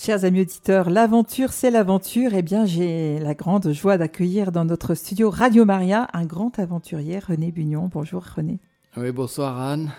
[0.00, 2.30] Chers amis auditeurs, l'aventure, c'est l'aventure.
[2.32, 7.18] Eh bien, j'ai la grande joie d'accueillir dans notre studio Radio Maria un grand aventurier,
[7.18, 7.90] René Bugnon.
[7.92, 8.60] Bonjour René.
[8.96, 9.90] Oui, bonsoir Anne.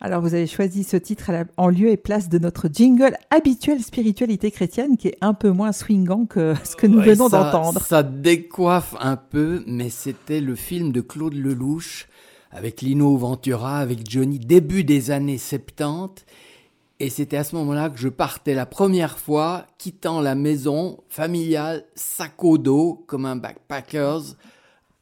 [0.00, 4.50] Alors, vous avez choisi ce titre en lieu et place de notre jingle habituel spiritualité
[4.50, 7.80] chrétienne qui est un peu moins swingant que ce que nous venons d'entendre.
[7.80, 12.08] Ça décoiffe un peu, mais c'était le film de Claude Lelouch
[12.50, 16.24] avec Lino Ventura, avec Johnny, début des années 70.
[17.02, 21.84] Et c'était à ce moment-là que je partais la première fois, quittant la maison familiale,
[21.96, 24.36] sac au dos, comme un backpackers,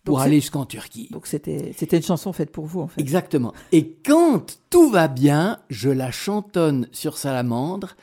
[0.03, 1.09] pour aller jusqu'en Turquie.
[1.11, 3.03] Donc c'était c'était une chanson faite pour vous en fait.
[3.03, 3.53] Exactement.
[3.71, 7.97] Et quand tout va bien, je la chantonne sur Salamandre,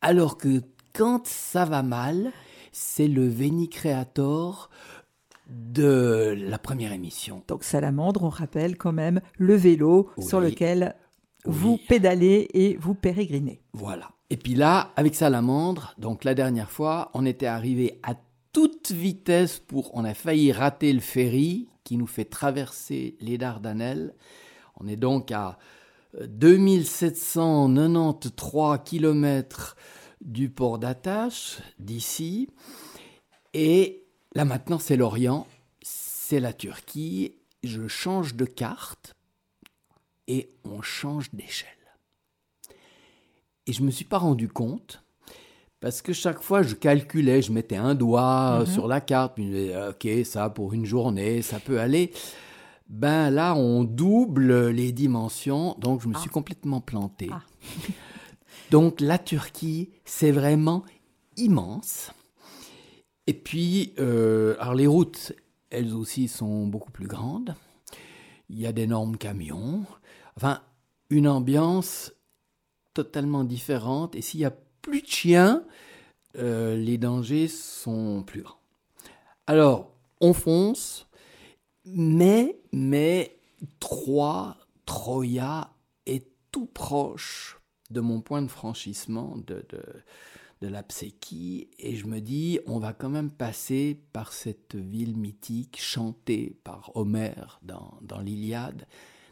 [0.00, 0.62] alors que
[0.94, 2.32] quand ça va mal,
[2.72, 4.70] c'est le Veni Creator
[5.50, 7.42] de la première émission.
[7.46, 10.94] Donc Salamandre, on rappelle quand même le vélo sur lequel
[11.48, 13.62] vous pédalez et vous pérégrinez.
[13.72, 14.10] Voilà.
[14.30, 18.14] Et puis là, avec Salamandre, donc la dernière fois, on était arrivé à
[18.52, 19.90] toute vitesse pour.
[19.94, 24.14] On a failli rater le ferry qui nous fait traverser les Dardanelles.
[24.78, 25.58] On est donc à
[26.20, 29.76] 2793 km
[30.20, 32.50] du port d'attache d'ici.
[33.54, 34.04] Et
[34.34, 35.46] là maintenant, c'est l'Orient,
[35.80, 37.36] c'est la Turquie.
[37.64, 39.14] Je change de carte
[40.28, 41.68] et on change d'échelle.
[43.66, 45.02] Et je ne me suis pas rendu compte
[45.80, 48.66] parce que chaque fois, je calculais, je mettais un doigt mhm.
[48.66, 52.12] sur la carte, puis je me disais, ok, ça pour une journée, ça peut aller.
[52.88, 56.32] Ben là, on double les dimensions, donc je me suis ah.
[56.32, 57.28] complètement planté.
[57.30, 57.42] Ah.
[58.70, 60.84] donc la Turquie, c'est vraiment
[61.36, 62.10] immense.
[63.26, 65.32] Et puis, euh, alors les routes,
[65.70, 67.54] elles aussi sont beaucoup plus grandes.
[68.48, 69.84] Il y a d'énormes camions.
[70.38, 70.62] Enfin,
[71.10, 72.12] une ambiance
[72.94, 74.14] totalement différente.
[74.14, 75.64] Et s'il y a plus de chiens,
[76.36, 78.60] euh, les dangers sont plus grands.
[79.48, 81.08] Alors, on fonce,
[81.84, 83.36] mais, mais,
[83.80, 84.56] Troyes,
[84.86, 85.72] Troya
[86.06, 87.58] est tout proche
[87.90, 89.82] de mon point de franchissement de, de,
[90.60, 90.84] de la
[91.80, 96.92] et je me dis, on va quand même passer par cette ville mythique chantée par
[96.94, 98.86] Homère dans, dans l'Iliade.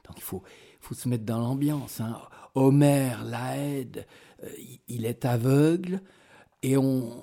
[0.07, 0.43] Donc il faut,
[0.87, 2.01] faut se mettre dans l'ambiance.
[2.01, 2.17] Hein.
[2.55, 4.07] Homère, Laède,
[4.45, 4.49] euh,
[4.87, 6.01] il est aveugle
[6.63, 7.23] et on,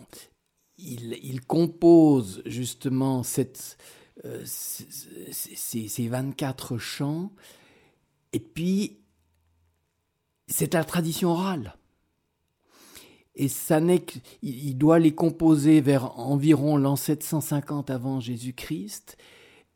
[0.77, 3.77] il, compose justement cette,
[4.25, 7.31] euh, ces, 24 chants.
[8.33, 8.99] Et puis,
[10.47, 11.77] c'est la tradition orale.
[13.35, 19.17] Et ça n'est qu'il doit les composer vers environ l'an 750 avant Jésus-Christ,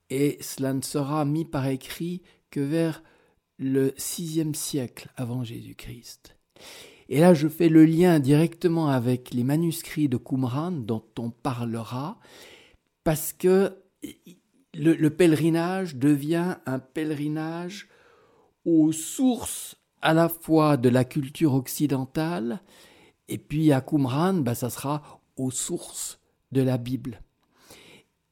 [0.09, 2.21] et cela ne sera mis par écrit
[2.51, 3.01] que vers
[3.57, 6.35] le sixième siècle avant Jésus-Christ.
[7.09, 12.19] Et là, je fais le lien directement avec les manuscrits de Qumran dont on parlera,
[13.03, 13.78] parce que
[14.73, 17.88] le, pèlerinage devient un pèlerinage
[18.66, 22.62] aux sources à la fois de la culture occidentale,
[23.29, 26.19] et puis à Qumran, bah, ça sera aux sources
[26.51, 27.22] de la Bible.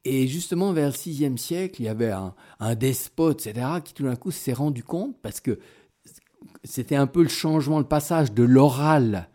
[0.08, 4.04] Et justement, vers le VIe siècle, il y avait un, un despote, etc., qui tout
[4.04, 5.58] d'un coup s'est rendu compte, parce que
[6.62, 9.28] c'était un peu le changement, le passage de l'oral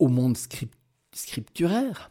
[0.00, 0.36] au monde
[1.12, 2.10] scripturaire.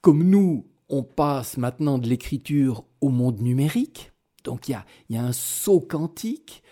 [0.00, 4.12] Comme nous, on passe maintenant de l'écriture au monde numérique,
[4.44, 6.62] donc il y a, y a, un saut quantique,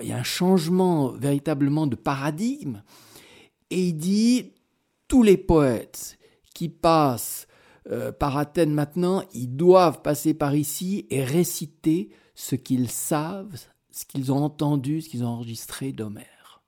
[0.00, 2.82] il y a un changement véritablement de paradigme,
[3.70, 4.50] et il dit,
[5.06, 6.18] tous les poètes
[6.54, 7.46] qui passent
[7.90, 13.56] euh, par Athènes maintenant, ils doivent passer par ici et réciter ce qu'ils savent,
[13.90, 16.62] ce qu'ils ont entendu, ce qu'ils ont enregistré d'Homère.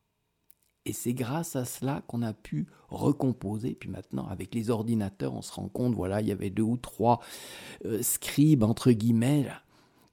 [0.87, 3.75] Et c'est grâce à cela qu'on a pu recomposer.
[3.75, 6.77] Puis maintenant, avec les ordinateurs, on se rend compte, voilà, il y avait deux ou
[6.77, 7.21] trois
[7.87, 9.49] euh, scribes, entre guillemets.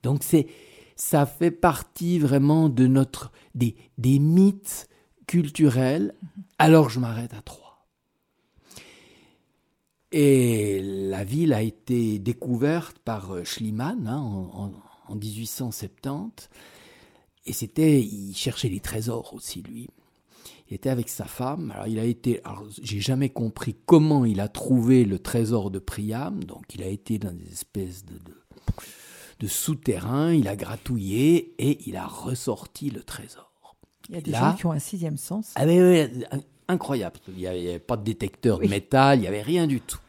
[0.03, 0.47] Donc c'est,
[0.95, 4.87] ça fait partie vraiment de notre, des, des mythes
[5.27, 6.15] culturels.
[6.57, 7.60] Alors je m'arrête à trois.
[10.11, 14.73] Et la ville a été découverte par euh, Schliemann hein, en,
[15.07, 16.49] en, 1870.
[17.45, 19.89] Et c'était, il cherchait les trésors aussi, lui.
[20.69, 21.71] Il était avec sa femme.
[21.71, 25.79] Alors, il a été, alors, j'ai jamais compris comment il a trouvé le trésor de
[25.79, 26.43] Priam.
[26.43, 28.35] Donc, il a été dans des espèces de, de,
[29.39, 30.33] de souterrains.
[30.33, 33.51] Il a gratouillé et il a ressorti le trésor.
[34.09, 35.53] Il y a des gens qui ont un sixième sens.
[35.55, 36.25] Ah, oui, oui,
[36.71, 37.19] incroyable.
[37.29, 39.99] Il n'y avait, pas de détecteur de métal, il n'y avait rien du tout.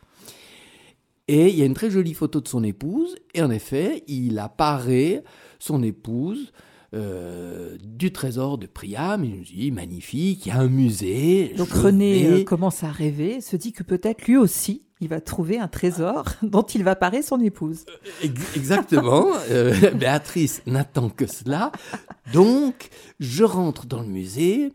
[1.29, 4.38] Et il y a une très jolie photo de son épouse, et en effet, il
[4.38, 5.23] apparaît
[5.59, 6.53] son épouse
[6.94, 9.25] euh, du trésor de Priam.
[9.25, 11.55] Il nous dit magnifique, il y a un musée.
[11.56, 15.20] Donc René vais- euh, commence à rêver, se dit que peut-être lui aussi, il va
[15.20, 17.84] trouver un trésor dont il va parer son épouse.
[18.22, 19.26] Ex- Exactement.
[19.50, 21.72] Euh, Béatrice n'attend que cela.
[22.32, 22.88] Donc,
[23.19, 24.72] je rentre dans le musée.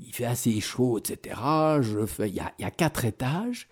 [0.00, 1.36] Il fait assez chaud, etc.
[1.80, 3.68] Je fais, il y a, il y a quatre étages.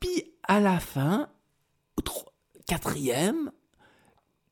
[0.00, 1.28] Puis, à la fin,
[1.96, 2.02] au
[2.66, 3.52] quatrième,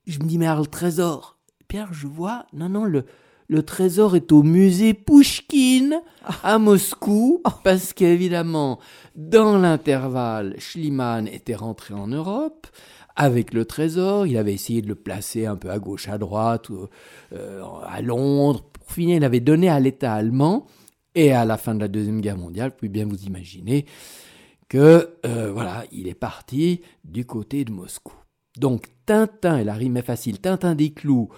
[0.06, 1.38] je me dis, mais alors le trésor.
[1.66, 3.04] Pierre, je vois, non, non, le,
[3.48, 6.02] le trésor est au musée Pouchkine
[6.42, 8.78] à Moscou, parce qu'évidemment,
[9.16, 12.66] dans l'intervalle, Schliemann était rentré en Europe
[13.16, 14.26] avec le trésor.
[14.26, 16.68] Il avait essayé de le placer un peu à gauche, à droite,
[17.32, 18.64] euh, à Londres.
[18.72, 20.66] Pour finir, il avait donné à l'État allemand.
[21.14, 23.86] Et à la fin de la Deuxième Guerre mondiale, vous pouvez bien vous imaginer
[24.68, 28.14] que, euh, voilà, il est parti du côté de Moscou.
[28.58, 31.30] Donc, Tintin, et la rime est facile, Tintin des clous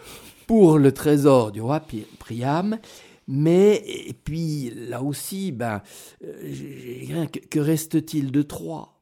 [0.50, 1.80] pour le trésor du roi
[2.18, 2.80] Priam.
[3.28, 5.80] Mais, et puis, là aussi, ben,
[6.24, 9.00] euh, que, que reste-t-il de Troie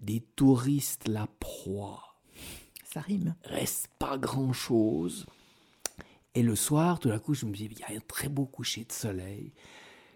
[0.00, 2.02] Des touristes la proie.
[2.92, 3.36] Ça rime.
[3.44, 5.26] Reste pas grand-chose.
[6.34, 8.46] Et le soir, tout d'un coup, je me dis, il y a un très beau
[8.46, 9.52] coucher de soleil.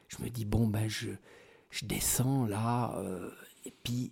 [0.08, 1.10] Je me dis, bon, ben, je,
[1.70, 3.30] je descends là, euh,
[3.64, 4.10] et puis...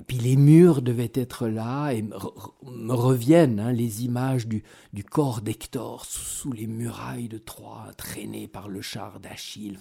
[0.00, 4.46] Et puis les murs devaient être là et me, re- me reviennent hein, les images
[4.46, 4.64] du,
[5.04, 9.78] corps d'Hector sous, les murailles de Troie, traîné par le char d'Achille.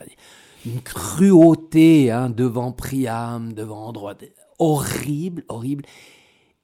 [0.65, 4.17] Une cruauté hein, devant Priam, devant Android.
[4.57, 5.85] Horrible, horrible.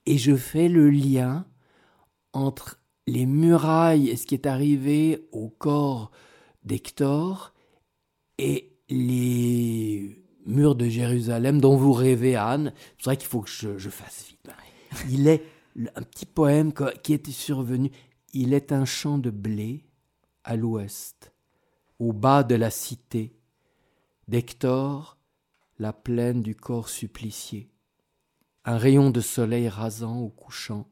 [0.05, 1.45] Et je fais le lien
[2.33, 6.11] entre les murailles et ce qui est arrivé au corps
[6.65, 7.53] d'Hector
[8.37, 12.73] et les murs de Jérusalem dont vous rêvez, Anne.
[12.97, 14.49] C'est vrai qu'il faut que je, fasse vite.
[15.09, 15.43] Il est
[15.95, 16.71] un petit poème
[17.03, 17.91] qui était survenu.
[18.33, 19.85] Il est un champ de blé
[20.43, 21.33] à l'ouest,
[21.99, 23.35] au bas de la cité,
[24.27, 25.17] d'Hector,
[25.79, 27.69] la plaine du corps supplicié,
[28.63, 30.87] un rayon de soleil rasant au couchant,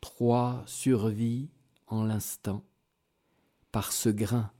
[0.00, 1.50] Troie survit
[1.88, 2.64] en l'instant
[3.72, 4.52] par ce grain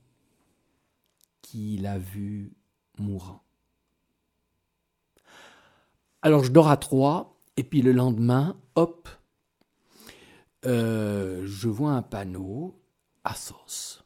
[1.41, 2.53] qu'il a vu
[2.99, 3.43] mourant.
[6.21, 9.09] Alors je dors à Troyes, et puis le lendemain, hop,
[10.65, 12.79] euh, je vois un panneau,
[13.23, 14.03] Assos.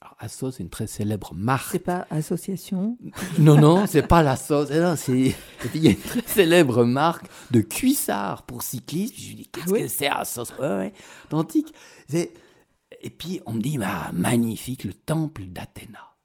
[0.00, 1.72] Alors, Assos, c'est une très célèbre marque.
[1.72, 2.96] C'est pas association.
[3.38, 4.70] Non, non, c'est pas la sauce.
[4.70, 5.34] Non, c'est...
[5.74, 9.18] Il y a une très célèbre marque de cuissards pour cyclistes.
[9.18, 10.92] Je lui dis, qu'est-ce Ah oui que c'est sauce Ouais,
[12.12, 12.32] ouais,
[13.00, 16.16] Et puis on me dit, bah, magnifique, le temple d'Athéna.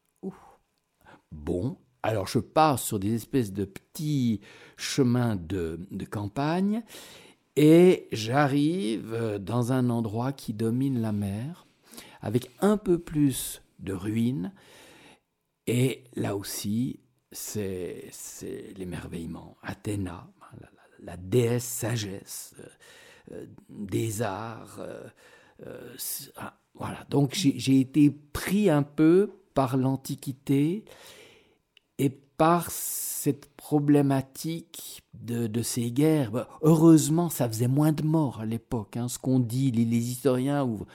[1.32, 4.42] Bon, alors je pars sur des espèces de petits
[4.76, 5.80] chemins de,
[6.12, 6.84] campagne
[7.56, 11.66] et j'arrive euh, dans un endroit qui domine la mer
[12.22, 14.52] avec un peu plus de ruines
[15.66, 17.00] et là aussi,
[17.32, 18.12] c'est
[18.76, 19.56] l'émerveillement.
[19.64, 20.28] Athéna,
[21.02, 22.66] la, déesse sagesse euh,
[23.32, 24.82] euh, des arts.
[26.36, 30.84] ah, voilà, donc j'ai été pris un peu par l'Antiquité
[32.00, 36.32] et par cette problématique de, de ces guerres.
[36.32, 38.98] Bah, heureusement, ça faisait moins de morts à l'époque.
[38.98, 39.08] hein.
[39.08, 40.86] Ce qu'on dit, les, les historiens, où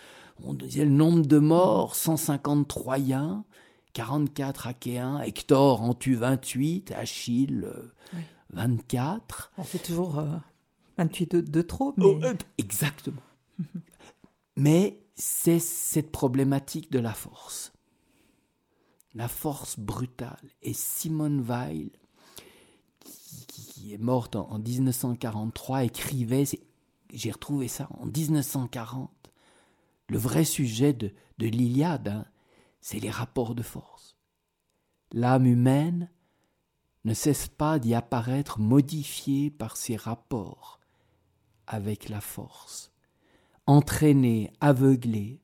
[0.44, 3.44] on disait le nombre de morts, 150 Troyens,
[3.94, 8.20] 44 Achéens, Hector en tue 28, Achille euh, Oui.
[8.52, 9.52] 24.
[9.58, 10.26] On fait toujours euh,
[10.98, 13.22] 28 de, de trop, mais Oh, euh, exactement.
[14.56, 17.72] Mais c'est cette problématique de la force.
[19.14, 20.50] La force brutale.
[20.62, 21.90] Et Simone Weil,
[23.46, 26.44] qui, est morte en, en 1943, écrivait,
[27.12, 29.10] j'ai retrouvé ça en 1940,
[30.08, 32.26] le vrai sujet de, de l'Iliade, hein,
[32.80, 34.16] c'est les rapports de force.
[35.12, 36.10] L'âme humaine
[37.04, 40.80] ne cesse pas d'y apparaître modifiée par ses rapports
[41.66, 42.92] avec la force,
[43.66, 45.40] entraînée, aveuglée,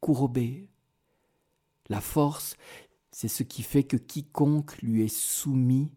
[0.00, 0.68] courbée.
[1.88, 2.56] La force,
[3.10, 5.90] c'est ce qui fait que quiconque lui est soumis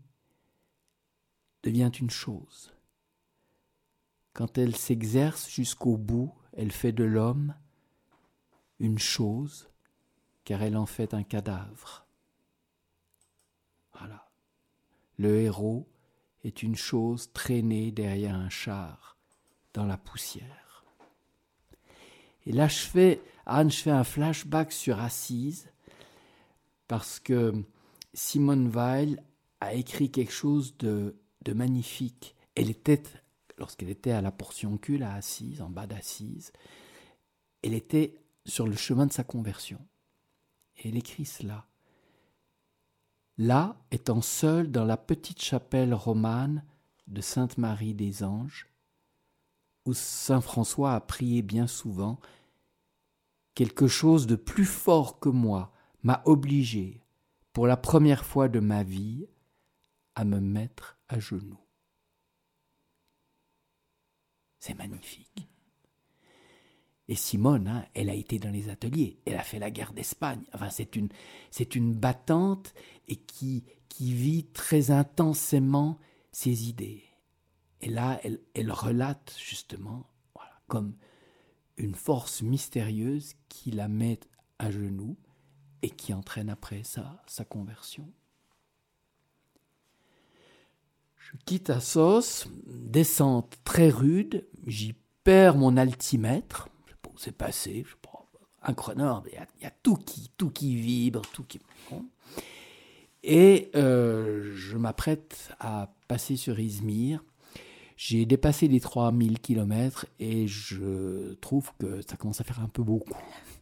[1.63, 2.73] devient une chose.
[4.33, 7.55] Quand elle s'exerce jusqu'au bout, elle fait de l'homme
[8.79, 9.69] une chose,
[10.45, 12.05] car elle en fait un cadavre.
[13.93, 14.29] Voilà.
[15.17, 15.87] Le héros
[16.43, 19.17] est une chose traînée derrière un char
[19.73, 20.85] dans la poussière.
[22.45, 25.69] Et là, je fais, Anne, je fais un flashback sur Assise,
[26.89, 27.53] parce que
[28.15, 29.23] Simone Weil
[29.61, 31.15] a écrit quelque chose de,
[31.47, 32.35] magnifique.
[32.55, 33.03] Elle était,
[33.57, 36.51] lorsqu'elle était à la portioncule à Assise, en bas d'Assise,
[37.61, 39.79] elle était sur le chemin de sa conversion.
[40.77, 41.67] Et elle écrit cela.
[43.37, 46.63] Là, étant seul dans la petite chapelle romane
[47.07, 48.67] de Sainte Marie des Anges,
[49.85, 52.19] où Saint François a prié bien souvent,
[53.53, 55.71] quelque chose de plus fort que moi
[56.03, 57.03] m'a obligé,
[57.53, 59.27] pour la première fois de ma vie,
[60.15, 61.59] à me mettre à genoux.
[64.59, 65.47] C'est magnifique.
[67.07, 70.43] Et Simone, hein, elle a été dans les ateliers, elle a fait la guerre d'Espagne.
[70.53, 71.09] Enfin, c'est une,
[71.49, 72.73] c'est une battante
[73.07, 75.97] et qui, qui vit très intensément
[76.31, 77.03] ses idées.
[77.81, 80.05] Et là, elle, elle relate justement
[80.67, 80.95] comme
[81.77, 84.19] une force mystérieuse qui la met
[84.59, 85.17] à genoux
[85.81, 88.07] et qui entraîne après ça sa conversion.
[91.17, 96.69] Je quitte Assos, descente très rude, j'y perds mon altimètre,
[97.17, 98.25] c'est passé, je prends
[98.61, 101.59] un chroneur, il y, a tout qui, tout qui vibre, tout qui.
[103.23, 107.23] Et euh, je m'apprête à passer sur Izmir.
[107.97, 112.81] J'ai dépassé les 3000 km et je trouve que ça commence à faire un peu
[112.81, 113.13] beaucoup.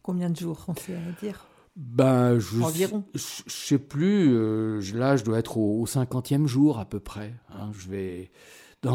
[0.02, 1.44] Combien de jours, on sait dire?
[1.78, 3.04] Ben, je, Environ.
[3.14, 4.34] Je, sais plus.
[4.34, 7.34] Euh, là, je dois être au, 50e jour à peu près.
[7.50, 7.70] Hein.
[7.72, 8.30] je vais.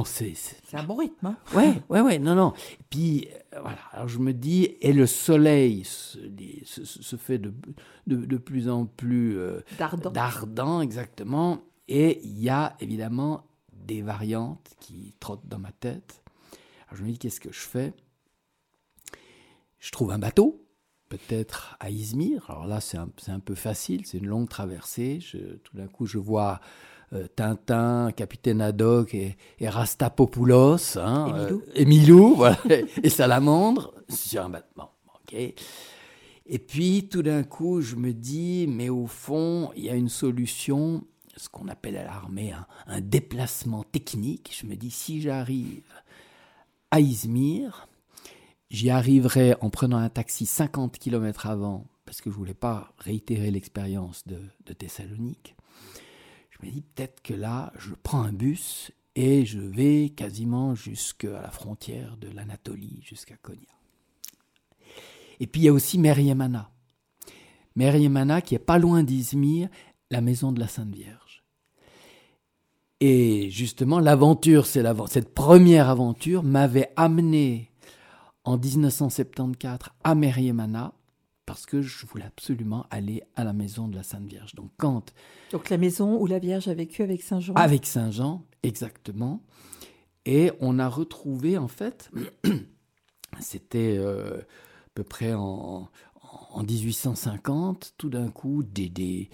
[0.06, 1.28] C'est un bon rythme.
[1.28, 2.54] Hein ouais, ouais, ouais, non, non.
[2.80, 3.80] Et puis, euh, voilà.
[3.92, 6.20] Alors, je me dis, et le soleil se,
[6.66, 7.54] se, fait de,
[8.08, 10.82] de, de, plus en plus euh, dardant.
[10.82, 11.62] exactement.
[11.90, 16.24] Et il y a évidemment des variantes qui trottent dans ma tête.
[16.88, 17.94] Alors, je me dis, qu'est-ce que je fais?
[19.80, 20.66] Je trouve un bateau
[21.18, 22.46] peut-être à Izmir.
[22.50, 25.20] Alors là, c'est un, un, peu facile, c'est une longue traversée.
[25.20, 26.60] Je, tout d'un coup, je vois
[27.14, 32.54] euh, Tintin, Capitaine Haddock et, et Rastapopoulos, hein, Emilou, euh,
[33.04, 34.92] et Salamandre sur un bâtiment.
[36.46, 40.10] Et puis, tout d'un coup, je me dis, mais au fond, il y a une
[40.10, 41.04] solution,
[41.36, 44.56] ce qu'on appelle à l'armée un, un déplacement technique.
[44.60, 45.84] Je me dis, si j'arrive
[46.92, 47.88] à Izmir,
[48.74, 53.52] J'y arriverai en prenant un taxi 50 km avant, parce que je voulais pas réitérer
[53.52, 55.56] l'expérience de, Thessalonique.
[56.50, 61.40] Je me dis peut-être que là, je prends un bus et je vais quasiment jusqu'à
[61.40, 63.62] la frontière de l'Anatolie, jusqu'à Konya.
[65.40, 66.72] Et puis il y a aussi Meriemana.
[67.76, 69.70] Meriemana qui est pas loin d'Izmir,
[70.10, 71.44] la maison de la Sainte Vierge.
[73.00, 77.70] Et justement, l'aventure, c'est cette première aventure m'avait amené
[78.44, 80.94] en 1974 à Meriemana
[81.46, 84.56] parce que je voulais absolument aller à la maison de la Sainte Vierge.
[84.56, 85.14] Donc quand
[85.52, 87.54] donc la maison où la Vierge a vécu avec Saint Jean.
[87.56, 89.44] Avec Saint Jean, exactement.
[90.26, 92.10] Et on a retrouvé en fait,
[93.40, 95.90] c'était euh, à peu près en,
[96.54, 99.30] en 1850, tout d'un coup, des, des,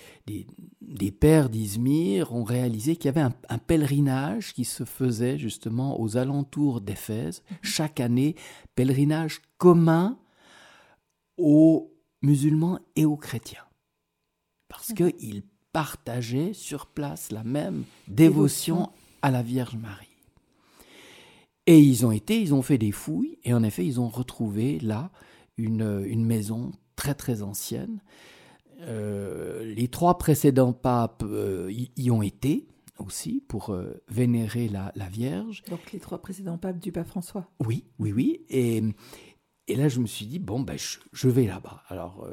[0.81, 6.15] des, pères d'Izmir ont réalisé qu'il y avait un, pèlerinage qui se faisait justement aux
[6.15, 7.57] alentours d'Éphèse, mhm.
[7.61, 8.35] chaque année,
[8.75, 10.17] pèlerinage commun
[11.37, 13.65] aux musulmans et aux chrétiens.
[14.69, 18.89] Parce qu'ils partageaient sur place la même dévotion
[19.21, 20.07] à la Vierge Marie.
[21.65, 24.79] Et ils ont été, ils ont fait des fouilles, et en effet, ils ont retrouvé
[24.79, 25.11] là
[25.57, 28.01] une, une maison très très ancienne.
[28.81, 35.63] Euh, les trois précédents papes euh, y, ont été aussi pour euh, vénérer la, Vierge.
[35.69, 37.49] Donc les trois précédents papes du pape François.
[37.65, 38.41] Oui, oui, oui.
[38.49, 38.83] Et,
[39.69, 40.77] et là, je me suis dit, bon, ben,
[41.11, 41.83] je, vais là-bas.
[41.87, 42.27] Alors,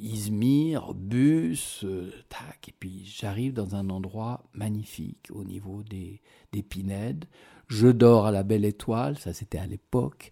[0.00, 1.84] Izmir, bus,
[2.28, 6.20] tac, et puis j'arrive dans un endroit magnifique au niveau des,
[6.52, 7.26] des Pinèdes.
[7.68, 10.30] Je dors à la belle étoile, ça c'était à l'époque.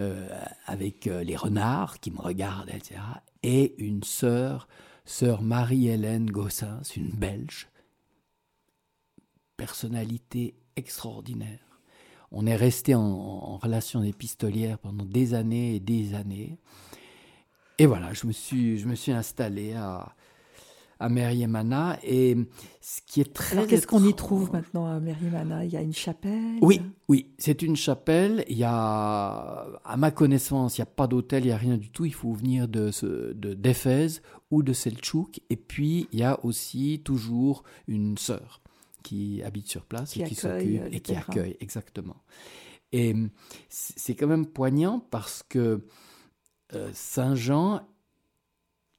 [0.00, 0.28] Euh,
[0.64, 3.00] avec euh, les renards qui me regardent, etc.
[3.42, 4.66] Et une sœur,
[5.04, 7.68] sœur Marie-Hélène Gossins, une Belge,
[9.58, 11.69] personnalité extraordinaire.
[12.32, 16.58] On est resté en, en, relation épistolière pendant des années et des années.
[17.78, 20.14] Et voilà, je me suis, je me suis installé à,
[21.00, 21.98] à Meriemana.
[22.04, 22.36] Et
[22.80, 23.66] ce qui est très.
[23.66, 25.64] qu'est-ce qu'on y trouve maintenant à Meriemana?
[25.64, 26.58] Il y a une chapelle?
[26.60, 28.44] Oui, oui, c'est une chapelle.
[28.48, 31.78] Il y a, à ma connaissance, il n'y a pas d'hôtel, il n'y a rien
[31.78, 32.04] du tout.
[32.04, 32.90] Il faut venir de,
[33.32, 35.40] de d'Éphèse ou de Seltchouk.
[35.50, 38.60] Et puis, il y a aussi toujours une sœur
[39.02, 42.22] qui habite sur place et qui s'occupe et qui accueille, exactement.
[42.92, 43.14] Et
[43.68, 45.86] c'est quand même poignant parce que
[46.74, 47.86] euh, Saint Jean,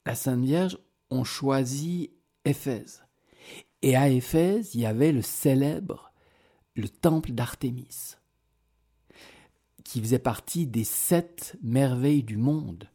[0.06, 0.78] la Sainte Vierge,
[1.10, 2.10] ont choisi
[2.44, 3.04] Éphèse.
[3.82, 6.12] Et à Éphèse, il y avait le célèbre,
[6.74, 8.16] le temple d'Artémis,
[9.84, 12.88] qui faisait partie des sept merveilles du monde.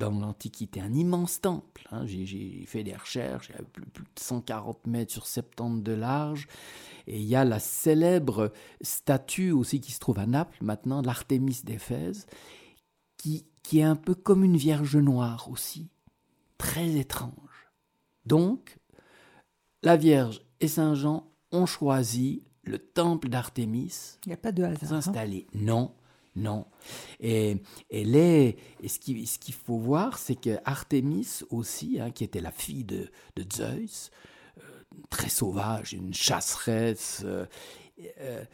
[0.00, 1.86] Dans l'Antiquité, un immense temple.
[1.92, 2.04] hein.
[2.06, 5.92] J'ai- fait des recherches, il y a plus, plus de 140 mètres sur 70 de
[5.92, 6.48] large.
[7.06, 11.60] Et il y a la célèbre statue aussi qui se trouve à Naples maintenant, l'Artémis
[11.64, 12.26] d'Éphèse,
[13.16, 15.88] qui, qui est un peu comme une vierge noire aussi,
[16.58, 17.32] très étrange.
[18.26, 18.78] Donc,
[19.82, 24.62] la Vierge et Saint Jean ont choisi le temple d'Artémis Il n'y a pas de
[24.62, 24.92] hasard.
[24.92, 25.00] hein.
[25.00, 25.46] s'installer.
[25.54, 25.94] Non,
[26.40, 26.66] non.
[27.20, 27.56] Et,
[27.90, 32.24] et, les- et ce qui- ce qu'il faut voir, c'est que Artémis aussi, hein, qui
[32.24, 34.10] était la fille de, de Zeus,
[34.58, 34.62] euh,
[35.10, 37.46] très sauvage, une chasseresse, euh,
[38.20, 38.44] euh,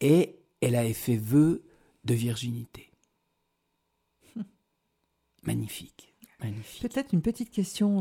[0.00, 1.62] et elle avait fait vœu
[2.04, 2.90] de virginité.
[5.44, 6.82] Magnifique, magnifique.
[6.82, 7.98] Peut-être une petite question,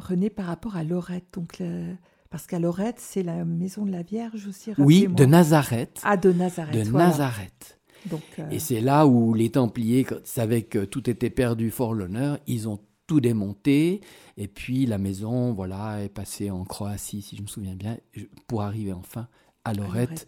[0.00, 1.26] René, par rapport à Lorette.
[1.34, 1.96] Donc, le-
[2.30, 4.72] Parce qu'à Lorette, c'est la maison de la Vierge aussi.
[4.78, 6.00] Oui, de Nazareth.
[6.02, 6.74] Ah, de Nazareth.
[6.84, 7.08] de voilà.
[7.08, 7.78] Nazareth.
[8.06, 12.38] Donc, euh, Et c'est là où les Templiers savaient que tout était perdu, fort l'honneur,
[12.46, 14.00] ils ont tout démonté.
[14.36, 17.98] Et puis la maison, voilà, est passée en Croatie, si je me souviens bien,
[18.46, 19.28] pour arriver enfin
[19.64, 20.26] à Lorette,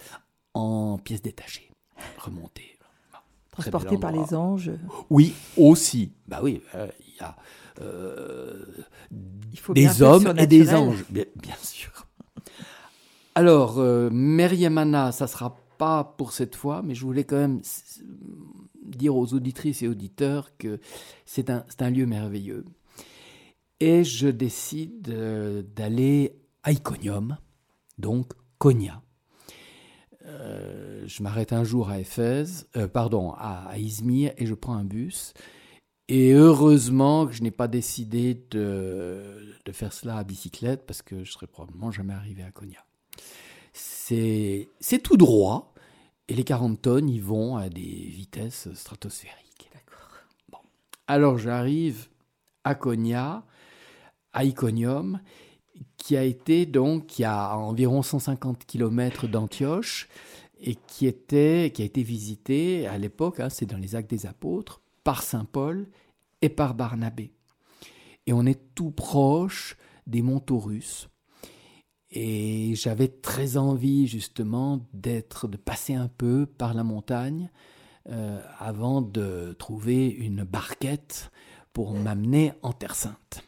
[0.54, 1.71] en pièces détachées,
[2.18, 2.76] remontées.
[3.52, 4.71] Très bel transporté par les anges.
[5.09, 6.12] Oui, aussi.
[6.28, 7.37] Bah oui, euh, il y a
[7.80, 8.64] euh,
[9.52, 11.90] Il faut bien des hommes et des anges, bien, bien sûr.
[13.35, 17.61] Alors, euh, Meriamana, ça sera pas pour cette fois, mais je voulais quand même
[18.83, 20.78] dire aux auditrices et auditeurs que
[21.25, 22.64] c'est un, lieu merveilleux.
[23.80, 27.37] Et je décide euh, d'aller à Iconium,
[27.99, 29.02] donc Konya.
[30.25, 34.85] Euh, je m'arrête un jour à Éphèse, euh, pardon, à, Izmir, et je prends un
[34.85, 35.35] bus.
[36.09, 41.33] Et heureusement que je n'ai pas décidé de, faire cela à bicyclette, parce que je
[41.33, 42.86] serais probablement jamais arrivé à Konya.
[44.08, 45.75] C'est tout droit,
[46.28, 49.68] et les 40 tonnes y vont à des vitesses stratosphériques.
[49.75, 50.10] D'accord.
[51.08, 52.08] Alors j'arrive
[52.62, 53.44] à Konya,
[54.32, 55.20] à Iconium,
[55.96, 60.08] qui a été donc qui a à environ 150 km d'Antioche
[60.60, 64.26] et qui était qui a été visité à l'époque, hein, c'est dans les Actes des
[64.26, 65.88] Apôtres, par saint Paul
[66.42, 67.32] et par Barnabé.
[68.26, 71.08] Et on est tout proche des monts Taurus.
[72.19, 77.50] Et j'avais très envie justement d'être, de passer un peu par la montagne
[78.09, 81.31] euh, avant de trouver une barquette
[81.75, 83.45] pour m'amener en Terre Sainte.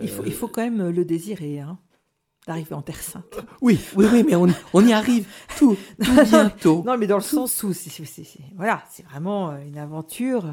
[0.00, 1.78] Il, faut, il faut quand même le désirer, hein,
[2.46, 3.40] d'arriver en Terre Sainte.
[3.60, 5.26] Oui, oui, oui, mais on, on y arrive
[5.58, 6.84] tout, tout bientôt.
[6.86, 7.72] Non, mais dans le sens où
[8.54, 10.52] voilà, c'est vraiment euh, une aventure euh,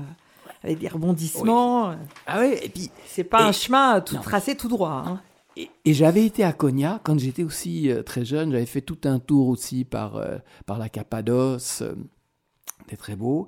[0.63, 1.91] avec des rebondissements.
[1.91, 4.22] euh, Ah oui, et puis C'est pas Et- un chemin tout non.
[4.22, 5.04] tracé tout droit.
[5.06, 5.22] hein.
[5.58, 8.52] Et, j'avais été à Konya quand j'étais aussi euh, très jeune.
[8.52, 11.82] J'avais fait tout un tour aussi par, euh, par la Cappadoce.
[11.82, 11.96] euh,
[12.82, 13.48] C'était très beau.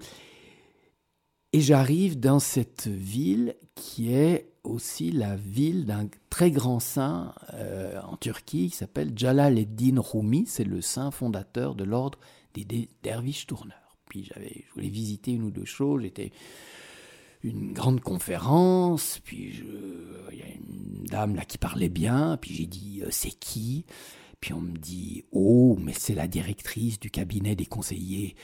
[1.54, 8.00] Et j'arrive dans cette ville qui est aussi la ville d'un très grand saint euh,
[8.02, 10.46] en Turquie qui s'appelle Jalal-ed-Din Rumi.
[10.46, 12.20] C'est le saint fondateur de l'ordre
[12.54, 13.98] des derviches tourneurs.
[14.10, 16.02] Puis j'avais, je voulais visiter une ou deux choses.
[16.02, 16.32] J'étais
[17.44, 19.64] une grande conférence, puis
[20.32, 23.86] il y a une dame là qui parlait bien, puis j'ai dit euh, c'est qui?
[24.40, 28.36] Puis on me dit oh mais c'est la directrice du cabinet des conseillers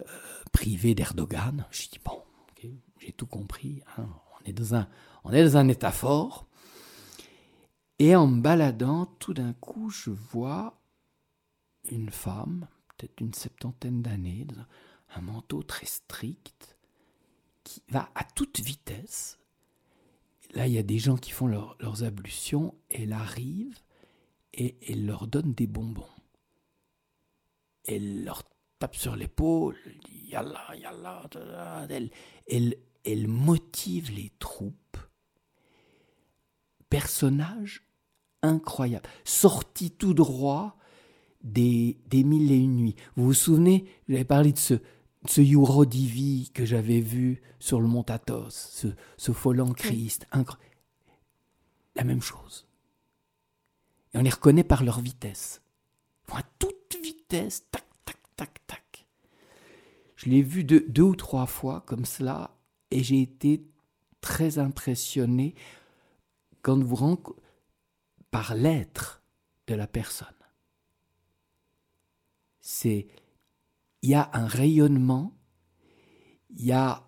[0.00, 0.04] euh,
[0.52, 1.66] privés d'Erdogan.
[1.70, 2.22] Je dis bon,
[2.98, 3.82] j'ai tout compris.
[3.96, 4.08] hein,
[4.40, 4.88] on est dans un
[5.24, 6.46] on état fort.
[7.98, 10.80] Et en me baladant, tout d'un coup, je vois
[11.90, 14.46] une femme, peut-être une septantaine d'années,
[15.14, 16.78] un manteau très strict,
[17.64, 19.38] qui va à toute vitesse.
[20.54, 22.74] Là, il y a des gens qui font leur- leurs ablutions.
[22.90, 23.78] Elle arrive
[24.54, 26.06] et elle leur donne des bonbons.
[27.86, 28.42] Elle leur
[28.78, 29.76] tape sur l'épaule.
[30.10, 31.86] Yallah, yallah.
[31.88, 32.10] Elle,
[32.48, 34.96] elle, elle motive les troupes.
[36.88, 37.82] Personnage
[38.42, 39.08] incroyable.
[39.24, 40.76] Sorti tout droit
[41.42, 42.96] des, des Mille et Une Nuits.
[43.16, 44.74] Vous vous souvenez J'avais parlé de ce,
[45.26, 50.26] ce Eurodivi que j'avais vu sur le mont Athos, ce, ce volant Christ.
[50.32, 50.56] incro-
[51.96, 52.66] La même chose.
[54.14, 55.60] Et on les reconnaît par leur vitesse.
[56.26, 59.06] Ils vont à toute vitesse, tac, tac, tac, tac.
[60.16, 62.56] Je l'ai vu deux, deux ou trois fois comme cela
[62.90, 63.64] et j'ai été
[64.20, 65.54] très impressionné
[66.62, 67.40] quand vous rencontrez
[68.30, 69.22] par l'être
[69.66, 70.28] de la personne.
[72.60, 73.08] C'est
[74.02, 75.36] il y a un rayonnement,
[76.50, 77.04] il y a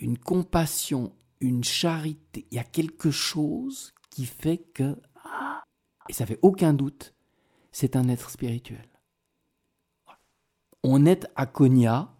[0.00, 5.62] une compassion, une charité, il y a quelque chose qui fait que ah,
[6.08, 7.14] et ça fait aucun doute,
[7.72, 8.88] c'est un être spirituel.
[10.82, 12.12] On est à Konya,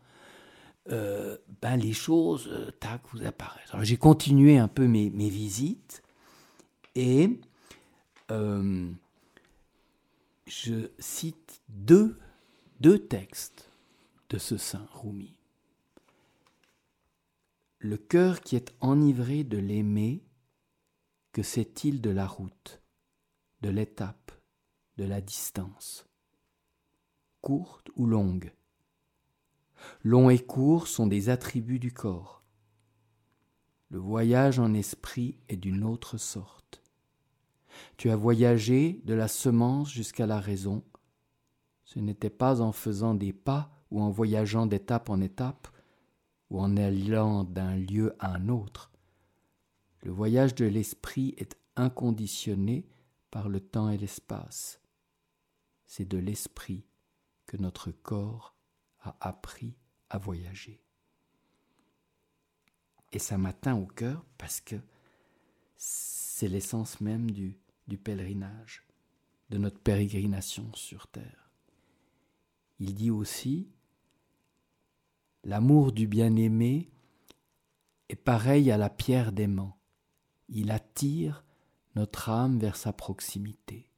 [0.90, 3.70] euh, ben les choses, euh, tac, vous apparaissent.
[3.83, 6.03] J'ai continué un peu mes, mes visites
[6.94, 7.40] et
[8.31, 8.90] euh,
[10.46, 12.18] je cite deux,
[12.80, 13.70] deux textes
[14.30, 15.36] de ce saint Rumi.
[17.78, 20.22] Le cœur qui est enivré de l'aimer,
[21.32, 22.80] que sait-il de la route,
[23.60, 24.32] de l'étape,
[24.96, 26.06] de la distance,
[27.42, 28.50] courte ou longue?
[30.02, 32.42] Long et court sont des attributs du corps.
[33.90, 36.82] Le voyage en esprit est d'une autre sorte.
[37.98, 40.82] Tu as voyagé de la semence jusqu'à la raison.
[41.92, 45.66] Ce n'était pas en faisant des pas ou en voyageant d'étape en étape
[46.48, 48.92] ou en allant d'un lieu à un autre.
[50.05, 52.87] Le voyage de l'esprit est inconditionné
[53.33, 54.81] par le temps et l'espace.
[55.85, 56.85] C'est de l'esprit
[57.46, 58.55] que notre corps
[59.00, 59.74] a appris
[60.11, 60.85] à voyager.
[63.11, 64.76] Et ça m'atteint au cœur parce que
[65.76, 68.87] c'est l'essence même du, du pèlerinage,
[69.50, 71.49] de notre pérégrination sur terre.
[72.80, 73.68] Il dit aussi,
[75.44, 76.90] l'amour du bien-aimé
[78.08, 79.76] est pareil à la pierre d'aimant.
[80.48, 81.44] Il attire
[81.94, 83.90] notre âme vers sa proximité.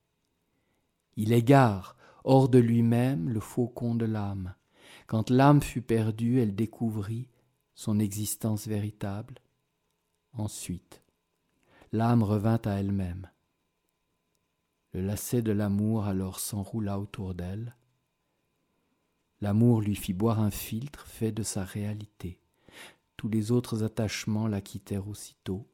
[1.16, 4.54] Il égare hors de lui-même le faucon de l'âme.
[5.06, 7.28] Quand l'âme fut perdue, elle découvrit
[7.74, 9.40] son existence véritable.
[10.32, 11.02] Ensuite,
[11.92, 13.28] l'âme revint à elle-même.
[14.92, 17.76] Le lacet de l'amour alors s'enroula autour d'elle.
[19.42, 22.38] L'amour lui fit boire un filtre fait de sa réalité.
[23.16, 25.68] Tous les autres attachements la quittèrent aussitôt.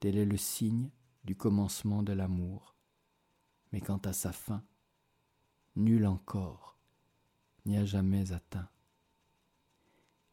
[0.00, 0.90] Tel est le signe
[1.22, 2.74] du commencement de l'amour.
[3.70, 4.64] Mais quant à sa fin,
[5.76, 6.76] nul encore
[7.64, 8.68] n'y a jamais atteint.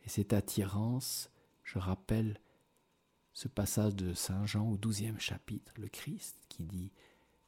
[0.03, 1.29] Et cette attirance,
[1.63, 2.41] je rappelle
[3.33, 6.91] ce passage de Saint Jean au douzième chapitre, le Christ qui dit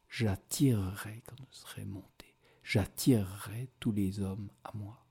[0.08, 2.29] J'attirerai quand je serai monté,
[2.70, 5.04] j'attirerai tous les hommes à moi.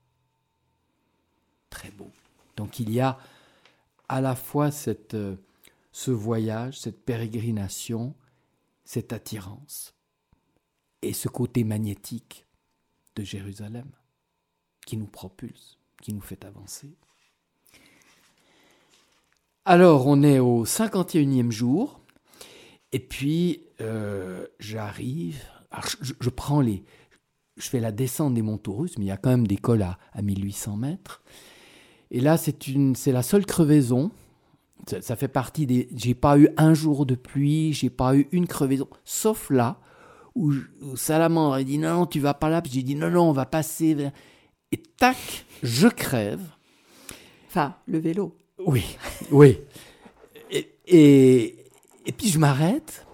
[1.69, 2.09] Très beau.
[2.55, 3.19] Donc il y a
[4.07, 5.35] à la fois cette, euh,
[5.91, 8.15] ce voyage, cette pérégrination,
[8.85, 9.93] cette attirance
[11.01, 12.45] et ce côté magnétique
[13.17, 13.91] de Jérusalem
[14.85, 16.95] qui nous propulse, qui nous fait avancer.
[19.65, 21.99] Alors, on est au 51e jour,
[22.93, 25.43] et puis euh, j'arrive,
[26.01, 26.83] je, prends les,
[27.59, 29.83] je fais la descente des monts Taurus, mais il y a quand même des cols
[29.83, 31.21] à, 1800 mètres.
[32.11, 34.11] Et là, c'est une, c'est la seule crevaison.
[35.01, 35.89] Ça, fait partie des.
[35.95, 39.77] J'ai pas eu un jour de pluie, j'ai pas eu une crevaison, sauf là
[40.35, 42.61] où, où Salamandre a dit non, non, tu vas pas là.
[42.61, 44.11] Puis j'ai dit non, non, on va passer
[44.71, 46.41] et tac, je crève.
[47.47, 48.35] Enfin, le vélo.
[48.59, 48.83] Oui,
[49.31, 49.57] oui.
[50.51, 51.55] Et,
[52.05, 53.05] et, puis je m'arrête.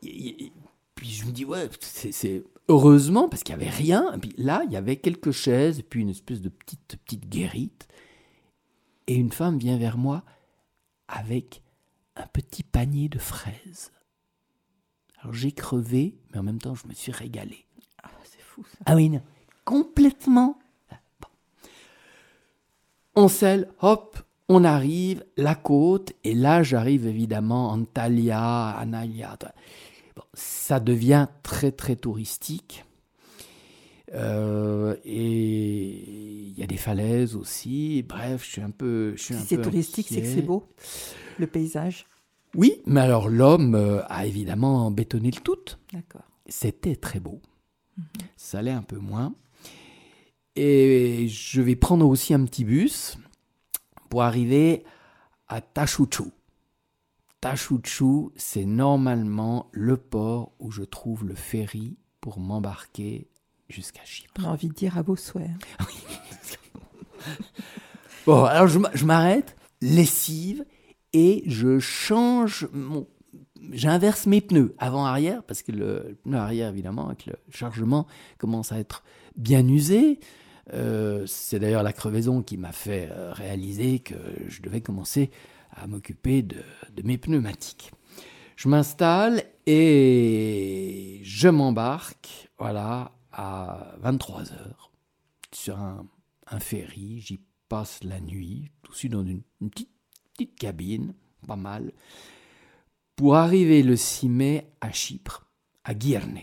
[0.00, 0.52] puis
[1.00, 4.12] je me dis, ouais, c'est heureusement parce qu'il n'y avait rien.
[4.14, 7.28] Et puis là, il y avait quelques chaises, et puis une espèce de petite, petite
[7.28, 7.88] guérite.
[9.06, 10.24] Et une femme vient vers moi
[11.08, 11.62] avec
[12.16, 13.92] un petit panier de fraises.
[15.20, 17.66] Alors j'ai crevé, mais en même temps, je me suis régalé.
[18.02, 18.78] Ah, c'est fou ça.
[18.86, 19.22] Ah oui, non
[19.64, 20.58] complètement.
[23.16, 28.84] On scelle, hop, on arrive, la côte, et là j'arrive évidemment en Antalya,
[30.34, 32.84] Ça devient très très touristique.
[34.12, 38.02] Euh, et il y a des falaises aussi.
[38.02, 39.14] Bref, je suis un peu.
[39.16, 40.68] Si c'est touristique, c'est que c'est beau,
[41.38, 42.06] le paysage.
[42.54, 45.76] Oui, mais alors l'homme euh, a évidemment bétonné le tout.
[45.92, 46.22] D'accord.
[46.46, 47.40] C'était très beau.
[47.96, 48.04] Mhm.
[48.36, 49.34] Ça allait un peu moins.
[50.56, 53.18] Et je vais prendre aussi un petit bus
[54.08, 54.84] pour arriver
[55.48, 56.30] à Tachuchu.
[57.44, 63.28] Tachuchu, c'est normalement le port où je trouve le ferry pour m'embarquer
[63.68, 64.40] jusqu'à Chypre.
[64.40, 65.50] J'ai envie de dire à vos souhaits.
[68.26, 70.64] bon, alors je m'arrête, lessive,
[71.12, 73.06] et je change mon.
[73.72, 78.06] J'inverse mes pneus avant-arrière, parce que le pneu arrière, évidemment, avec le chargement,
[78.38, 79.04] commence à être
[79.36, 80.18] bien usé.
[80.72, 84.14] Euh, c'est d'ailleurs la crevaison qui m'a fait euh, réaliser que
[84.48, 85.30] je devais commencer
[85.74, 86.62] à m'occuper de,
[87.02, 87.92] mes pneumatiques.
[88.56, 94.92] Je m'installe et je m'embarque, voilà, à 23 heures
[95.52, 96.06] sur un,
[96.60, 97.20] ferry.
[97.20, 101.14] J'y passe la nuit, tout de suite dans une, petite, cabine,
[101.46, 101.92] pas mal,
[103.16, 105.46] pour arriver le 6 mai à Chypre,
[105.84, 106.38] à Guirne.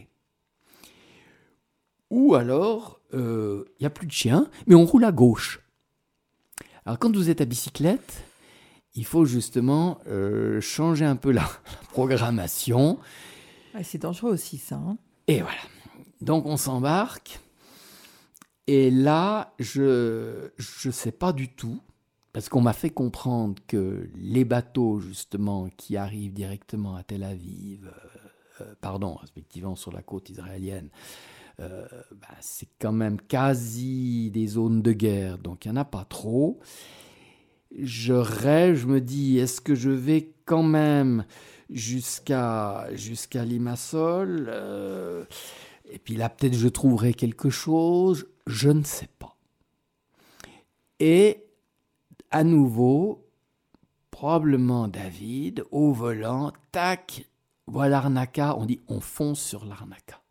[2.10, 5.62] Ou alors, il euh, n'y a plus de chien, mais on roule à gauche.
[6.86, 8.26] Alors quand vous êtes à bicyclette,
[8.96, 11.50] il faut justement euh, changer un peu la,
[11.92, 13.00] programmation.
[13.84, 14.76] c'est dangereux aussi ça.
[14.76, 14.98] Hein.
[15.28, 15.62] et voilà.
[16.22, 17.40] Donc on s'embarque.
[18.68, 20.52] Et là, je
[20.86, 21.80] ne sais pas du tout,
[22.32, 27.88] parce qu'on m'a fait comprendre que les bateaux justement qui arrivent directement à Tel Aviv,
[27.88, 30.90] euh, euh, pardon, respectivement sur la côte israélienne,
[31.60, 35.86] euh, bah, c'est quand même quasi des zones de guerre, donc il n'y en a
[35.86, 36.60] pas trop.
[37.80, 41.26] Je rêve, je me dis, est-ce que je vais quand même
[41.70, 42.88] jusqu'à
[43.34, 45.24] Limassol euh,
[45.90, 49.38] Et puis là, peut-être je trouverai quelque chose, je ne sais pas.
[51.00, 51.46] Et
[52.30, 53.28] à nouveau,
[54.12, 57.26] probablement David, au volant, tac,
[57.68, 60.22] voilà l'arnaca, on dit on fonce sur l'arnaca.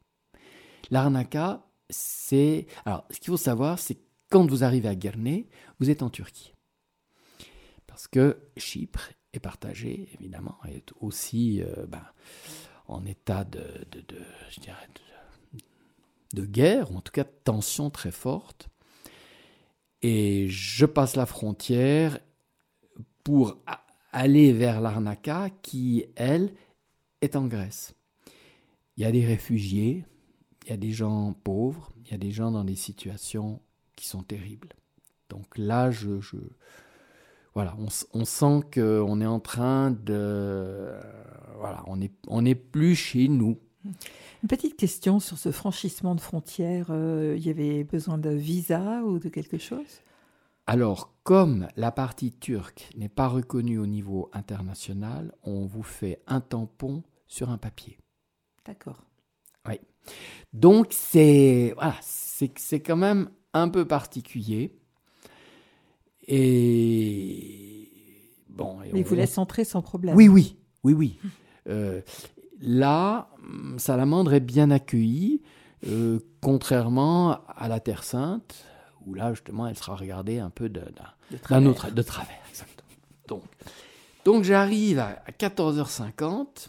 [0.91, 2.67] L'arnaca, c'est...
[2.85, 3.99] Alors, ce qu'il faut savoir, c'est
[4.29, 5.47] quand vous arrivez à Guernsey,
[5.79, 6.55] vous êtes en Turquie.
[7.91, 12.05] Parce que Chypre est partagée, évidemment, est aussi euh, ben,
[12.87, 13.65] en état de,
[14.49, 14.89] je dirais
[16.33, 18.69] de, guerre, ou en tout cas de tension très forte.
[20.03, 22.21] Et je passe la frontière
[23.25, 23.59] pour
[24.13, 26.55] aller vers l'Arnaca, qui, elle,
[27.23, 27.95] est en Grèce.
[28.97, 30.05] Il y a des réfugiés,
[30.65, 33.61] il y a des gens pauvres, il y a des gens dans des situations
[33.97, 34.69] qui sont terribles.
[35.29, 36.21] Donc là, je,
[37.63, 37.77] voilà,
[38.15, 40.95] on, sent qu'on est en train de,
[41.59, 43.59] voilà, on n'est on est plus chez nous.
[43.85, 46.87] Une petite question sur ce franchissement de frontières.
[46.89, 50.01] Euh, il y avait besoin de visa ou de quelque chose?
[50.67, 56.41] Alors, comme la partie turque n'est pas reconnue au niveau international, on vous fait un
[56.41, 57.99] tampon sur un papier.
[58.65, 59.05] D'accord.
[59.69, 59.79] Oui.
[60.55, 64.80] Donc c'est voilà, c'est quand même un peu particulier.
[66.33, 67.89] Et
[68.49, 68.79] bon.
[68.93, 70.15] Mais vous laisse entrer sans problème.
[70.17, 71.19] Oui, oui, oui, oui.
[71.69, 72.01] Euh,
[72.61, 73.29] là,
[73.79, 75.43] Salamandre est bien accueillie,
[75.87, 78.65] euh, contrairement à la Terre Sainte,
[79.07, 82.37] où là justement elle sera regardée un peu de, de, autre, de travers.
[83.27, 83.43] Donc,
[84.25, 86.69] donc j'arrive à 14h50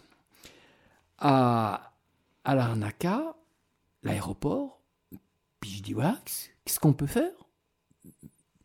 [1.19, 1.91] à
[2.43, 3.35] à l'Arnaca,
[4.03, 4.81] l'aéroport,
[5.59, 6.17] puis je dis voilà,
[6.65, 7.31] qu'est-ce qu'on peut faire?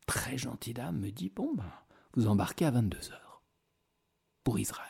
[0.06, 1.64] Très gentille dame me dit bon ben,
[2.14, 3.42] vous embarquez à 22 heures
[4.44, 4.86] pour Israël.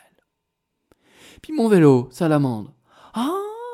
[1.41, 2.73] Puis mon vélo, salamandre.
[3.13, 3.31] Ah,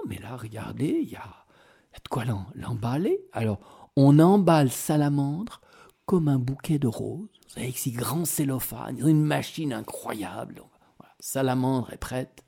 [0.07, 1.45] mais là, regardez, il y a,
[1.93, 2.23] de quoi
[2.55, 3.19] l'emballer.
[3.31, 5.61] Alors, on emballe salamandre
[6.05, 10.61] comme un bouquet de roses, avec ces grands cellophane, une machine incroyable.
[11.19, 12.43] Salamandre est prête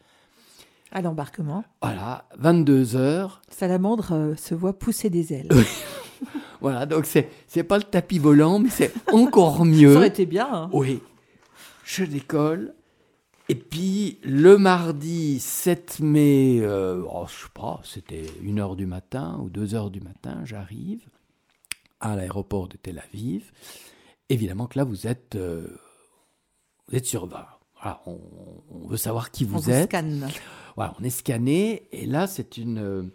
[0.91, 1.63] à l'embarquement.
[1.81, 3.41] Voilà, 22 heures.
[3.49, 5.49] Salamandre euh, se voit pousser des ailes.
[6.65, 9.91] voilà, donc c'est c'est pas le tapis volant, mais c'est encore mieux.
[9.91, 10.51] Ça aurait été bien.
[10.51, 10.69] Hein.
[10.73, 10.99] Oui.
[11.83, 12.73] Je décolle.
[13.49, 19.39] Et puis le mardi 7 mai, euh, oh, je sais pas, c'était 1h du matin
[19.43, 21.07] ou 2h du matin, j'arrive
[21.99, 23.51] à l'aéroport de Tel Aviv.
[24.29, 25.67] Évidemment que là, vous êtes, euh,
[26.87, 27.59] vous êtes sur voilà,
[28.07, 28.17] on,
[28.87, 29.81] veut savoir qui vous on êtes.
[29.81, 30.29] Vous scanne
[30.77, 33.11] on est scanné et là c'est une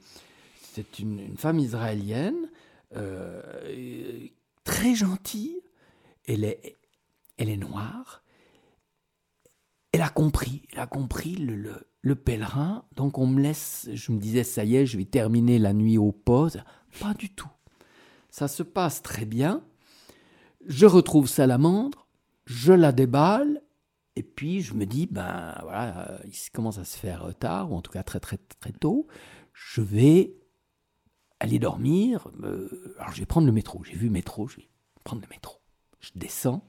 [0.72, 2.48] c'est une, femme israélienne
[2.96, 4.26] euh,
[4.64, 5.60] très gentille.
[6.26, 6.76] Elle est
[7.40, 8.22] elle est noire.
[9.92, 12.84] Elle a compris, elle a compris le, le, pèlerin.
[12.94, 15.98] Donc on me laisse, je me disais ça y est, je vais terminer la nuit
[15.98, 16.58] au poste.
[17.00, 17.48] Pas du tout.
[18.30, 19.64] Ça se passe très bien.
[20.66, 22.06] Je retrouve Salamandre,
[22.44, 23.62] je la déballe
[24.16, 27.74] et puis je me dis, ben voilà, euh, il commence à se faire tard, ou
[27.74, 29.08] en tout cas très très très tôt.
[29.54, 30.36] Je vais
[31.40, 32.28] aller dormir.
[32.42, 33.82] Euh, alors je vais prendre le métro.
[33.84, 34.68] J'ai vu métro, je vais
[35.02, 35.56] prendre le métro.
[35.98, 36.64] Je descends.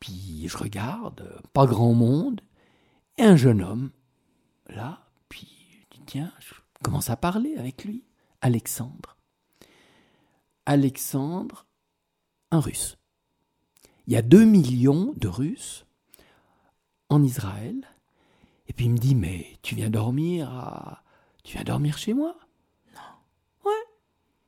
[0.00, 2.40] Puis je regarde, pas grand monde.
[3.16, 3.90] Et un jeune homme,
[4.66, 8.04] là, puis je dis, tiens, je commence à parler avec lui.
[8.40, 9.16] Alexandre.
[10.66, 11.66] Alexandre,
[12.50, 12.98] un russe.
[14.06, 15.86] Il y a 2 millions de Russes
[17.08, 17.86] en Israël.
[18.66, 21.02] Et puis il me dit, mais tu viens dormir à...
[21.42, 22.36] Tu viens dormir chez moi?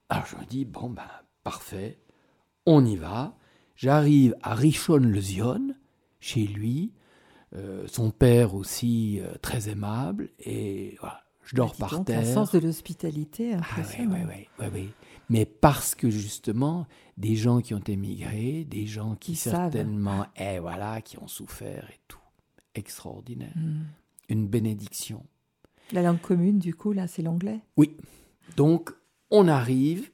[0.08, 1.08] Alors je me dis, bon ben,
[1.42, 1.98] parfait,
[2.64, 3.36] on y va.
[3.76, 5.74] J'arrive à Rishon le Zion,
[6.20, 6.92] chez lui.
[7.54, 10.30] Euh, son père aussi euh, très aimable.
[10.40, 12.20] Et voilà, je dors par terre.
[12.20, 14.16] Un sens de l'hospitalité ah impressionnant.
[14.16, 14.88] Ah oui, oui, oui,
[15.30, 21.00] Mais parce que justement, des gens qui ont émigré, des gens qui, certainement, eh, voilà,
[21.00, 22.18] qui ont souffert et tout
[22.74, 23.54] extraordinaire.
[23.54, 23.84] Hmm.
[24.28, 25.24] Une bénédiction.
[25.92, 27.60] La langue commune, du coup, là, c'est l'anglais?
[27.76, 27.96] Oui.
[28.56, 28.92] Donc,
[29.30, 30.10] on arrive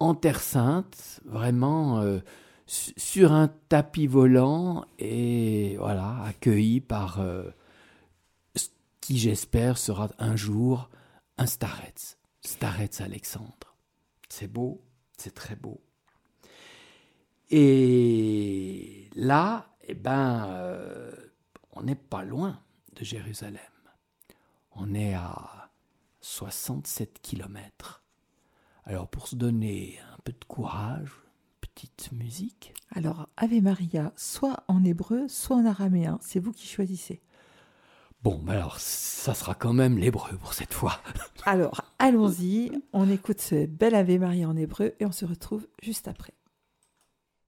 [0.00, 2.20] en Terre Sainte, vraiment, euh,
[2.66, 7.50] sur un tapis volant et voilà, accueilli par euh,
[8.54, 8.66] ce
[9.00, 10.90] qui j'espère sera un jour
[11.38, 13.76] un Starets, Starets Alexandre.
[14.28, 14.82] C'est beau,
[15.16, 15.80] c'est très beau.
[17.50, 21.12] Et là, eh ben, euh,
[21.72, 22.60] on n'est pas loin
[22.94, 23.60] de Jérusalem.
[24.72, 25.70] On est à
[26.20, 28.02] 67 kilomètres.
[28.88, 31.10] Alors pour se donner un peu de courage,
[31.60, 32.72] petite musique.
[32.90, 37.20] Alors Ave Maria, soit en hébreu, soit en araméen, c'est vous qui choisissez.
[38.22, 41.02] Bon, alors ça sera quand même l'hébreu pour cette fois.
[41.44, 46.08] Alors allons-y, on écoute ce bel Ave Maria en hébreu et on se retrouve juste
[46.08, 46.32] après.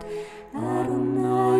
[0.52, 1.59] Adonai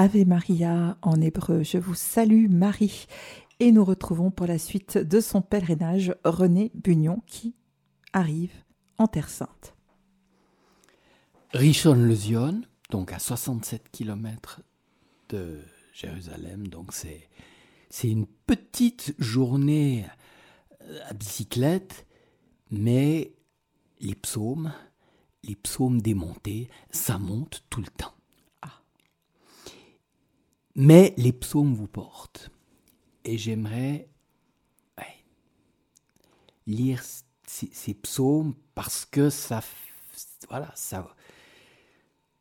[0.00, 3.04] Ave Maria en hébreu, je vous salue Marie.
[3.58, 7.54] Et nous retrouvons pour la suite de son pèlerinage René Bugnon qui
[8.14, 8.54] arrive
[8.96, 9.74] en Terre Sainte.
[11.52, 14.62] Rishon Lezion, donc à 67 km
[15.28, 15.58] de
[15.92, 17.28] Jérusalem, donc c'est
[17.90, 20.06] c'est une petite journée
[20.80, 22.06] euh, à bicyclette,
[22.70, 23.34] mais
[24.00, 24.72] les psaumes,
[25.44, 28.14] les psaumes démontés, ça monte tout le temps.
[30.74, 32.50] Mais les psaumes vous portent.
[33.24, 34.10] Et j'aimerais
[36.70, 37.02] lire
[37.46, 39.62] ces, psaumes parce que ça,
[40.48, 41.14] voilà, ça,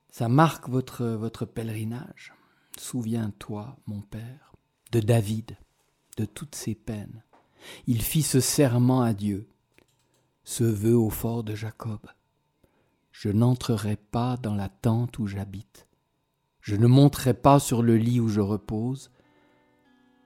[0.09, 2.33] ça marque votre, votre pèlerinage.
[2.77, 4.53] Souviens-toi, mon Père,
[4.91, 5.57] de David,
[6.17, 7.23] de toutes ses peines.
[7.87, 9.49] Il fit ce serment à Dieu,
[10.43, 11.99] ce vœu au fort de Jacob.
[13.11, 15.87] Je n'entrerai pas dans la tente où j'habite.
[16.61, 19.11] Je ne monterai pas sur le lit où je repose.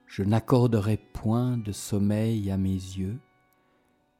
[0.06, 3.18] Je n'accorderai point de sommeil à mes yeux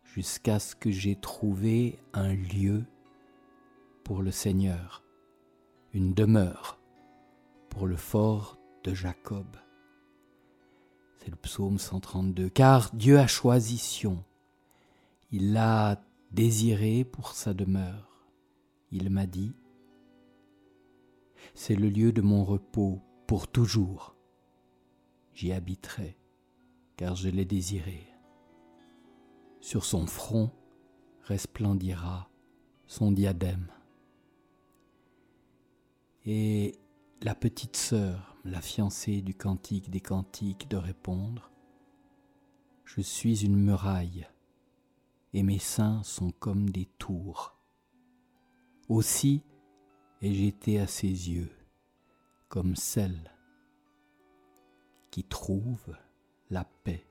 [0.05, 2.85] jusqu'à ce que j'aie trouvé un lieu
[4.05, 5.03] pour le Seigneur,
[5.93, 6.79] une demeure
[7.69, 9.47] pour le fort de Jacob.
[11.19, 12.49] C'est le psaume 132.
[12.51, 14.23] Car Dieu a choisi Sion.
[15.31, 16.01] Il l'a
[16.31, 18.29] désiré pour sa demeure.
[18.93, 19.55] Il m'a dit,
[21.55, 24.17] c'est le lieu de mon repos pour toujours.
[25.33, 26.19] J'y habiterai,
[26.97, 28.07] car je l'ai désiré.
[29.61, 30.51] Sur son front
[31.23, 32.29] resplendira
[32.87, 33.73] son diadème.
[36.27, 36.79] Et
[37.23, 41.51] la petite sœur, la fiancée du cantique des cantiques, de répondre
[42.85, 44.27] Je suis une muraille,
[45.33, 47.57] et mes seins sont comme des tours.
[48.89, 49.43] Aussi
[50.25, 51.53] ai-je été à ses yeux,
[52.49, 53.31] comme celle
[55.11, 55.95] qui trouve
[56.49, 57.07] la paix.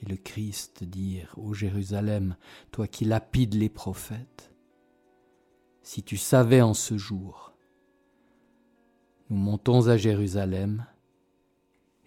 [0.00, 2.36] Et le Christ dire Ô Jérusalem,
[2.72, 4.52] toi qui lapides les prophètes,
[5.82, 7.54] si tu savais en ce jour,
[9.28, 10.84] nous montons à Jérusalem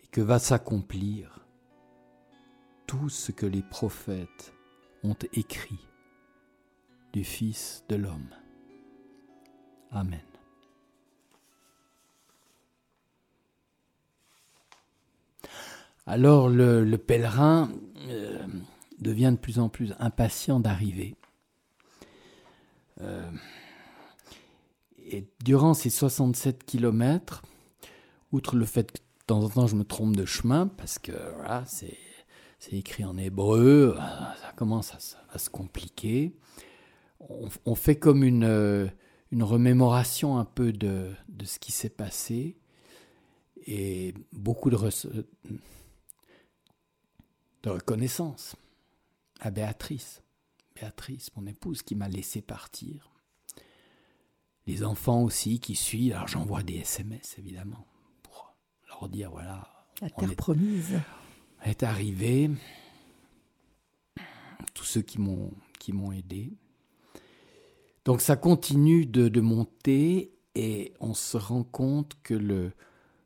[0.04, 1.48] et que va s'accomplir
[2.88, 4.54] tout ce que les prophètes
[5.02, 5.88] ont écrit
[7.14, 8.43] du Fils de l'homme.
[9.94, 10.20] Amen.
[16.06, 17.72] Alors le, le pèlerin
[18.10, 18.46] euh,
[19.00, 21.16] devient de plus en plus impatient d'arriver.
[23.02, 23.30] Euh,
[24.98, 27.44] et durant ces 67 kilomètres,
[28.32, 31.14] outre le fait que de temps en temps je me trompe de chemin, parce que
[31.66, 31.98] c'est,
[32.72, 36.34] écrit en hébreu, ça commence à, se- compliquer,
[37.66, 38.88] on, fait comme une, euh,
[39.34, 42.56] une remémoration un peu de, de ce qui s'est passé,
[43.66, 44.78] et beaucoup de,
[47.64, 48.56] de reconnaissance
[49.40, 50.22] à Béatrice.
[50.76, 53.10] Béatrice, mon épouse, qui m'a laissé partir.
[54.68, 56.14] Les enfants aussi qui suivent.
[56.14, 57.88] Alors j'envoie des SMS, évidemment,
[58.22, 58.56] pour
[58.88, 59.68] leur dire, voilà,
[60.00, 61.00] La terre est, promise.
[61.64, 62.52] est arrivé.
[64.76, 66.54] Tous ceux qui m'ont qui m'ont aidé.
[68.06, 72.74] Donc ça continue de, monter et on se rend compte que le,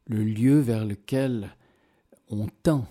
[0.07, 1.55] lieu vers lequel
[2.29, 2.87] on tend,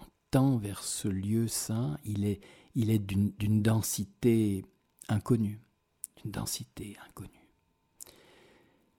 [0.00, 2.40] on tend vers ce lieu saint, il est,
[2.74, 4.64] il est d'une densité
[5.08, 5.60] inconnue,
[6.16, 7.30] d'une densité inconnue.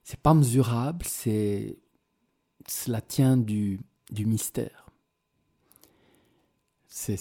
[0.04, 1.78] C'est pas mesurable, c'est
[2.66, 3.80] cela tient du,
[4.10, 4.90] du mystère.
[6.86, 7.16] C'est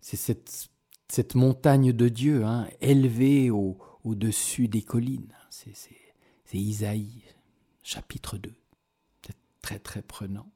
[0.00, 0.70] cette,
[1.12, 5.34] cette montagne de Dieu, hein, élevée au, au-dessus des collines.
[5.50, 5.74] C'est,
[6.54, 7.22] Isaïe,
[7.82, 8.50] chapitre 2.
[9.26, 10.50] C'est très très prenant.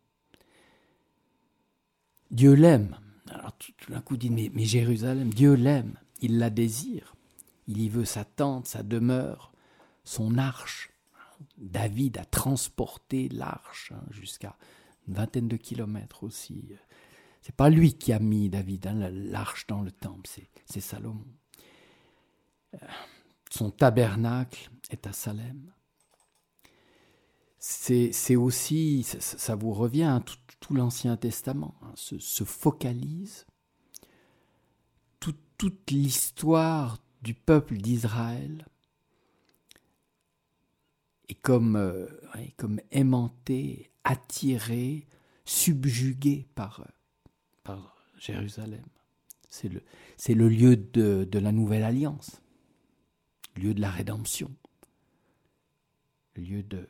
[2.31, 2.97] Dieu l'aime.
[3.29, 7.17] Alors tout, d'un coup, dit, mais, mais Jérusalem, Dieu l'aime, il la désire.
[7.69, 9.53] Il y veut sa tente, sa demeure,
[10.05, 10.91] son arche.
[11.59, 14.57] David a transporté l'arche hein, jusqu'à
[15.07, 16.65] une vingtaine de kilomètres aussi.
[17.47, 20.29] C'est pas lui qui a mis David, hein, l'arche dans le temple,
[20.67, 21.25] c'est, Salomon.
[22.75, 22.79] Euh,
[23.51, 25.73] Son tabernacle est à Salem.
[27.61, 30.25] C'est, aussi, ça, vous revient, hein,
[30.59, 33.47] tout, l'Ancien Testament hein, se, se focalise.
[35.21, 38.67] Tout- toute l'histoire du peuple d'Israël
[41.29, 45.07] est comme, euh, ouais, comme aimantée, attirée,
[45.45, 46.96] subjuguée par, euh,
[48.19, 48.85] Jérusalem.
[49.49, 52.43] C'est le, lieu de, la nouvelle alliance,
[53.57, 54.55] lieu de la rédemption,
[56.37, 56.87] lieu de,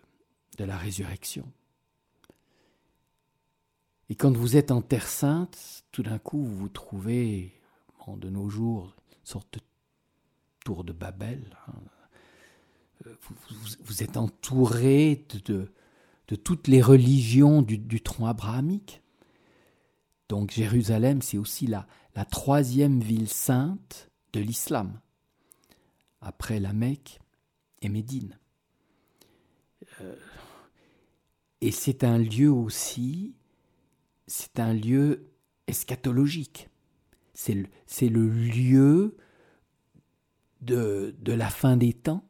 [0.59, 1.51] la résurrection.
[4.09, 7.53] Et quand vous êtes en Terre Sainte, tout d'un coup, vous vous trouvez,
[8.07, 9.61] bon, de nos jours, une sorte de
[10.65, 11.57] tour de Babel.
[11.69, 11.75] hein.
[13.85, 19.03] Vous, êtes entouré de toutes les religions du, du tronc abrahamique.
[20.29, 21.87] Donc Jérusalem, c'est aussi la,
[22.31, 25.01] troisième ville sainte de l'islam,
[26.21, 27.21] après la Mecque
[27.83, 28.39] et Médine.
[30.01, 30.17] Euh,
[31.61, 33.35] et c'est un lieu aussi,
[34.27, 35.31] c'est un lieu
[35.67, 36.69] eschatologique.
[37.35, 37.55] C'est
[38.09, 39.17] le, lieu
[40.63, 42.27] de, la fin des temps.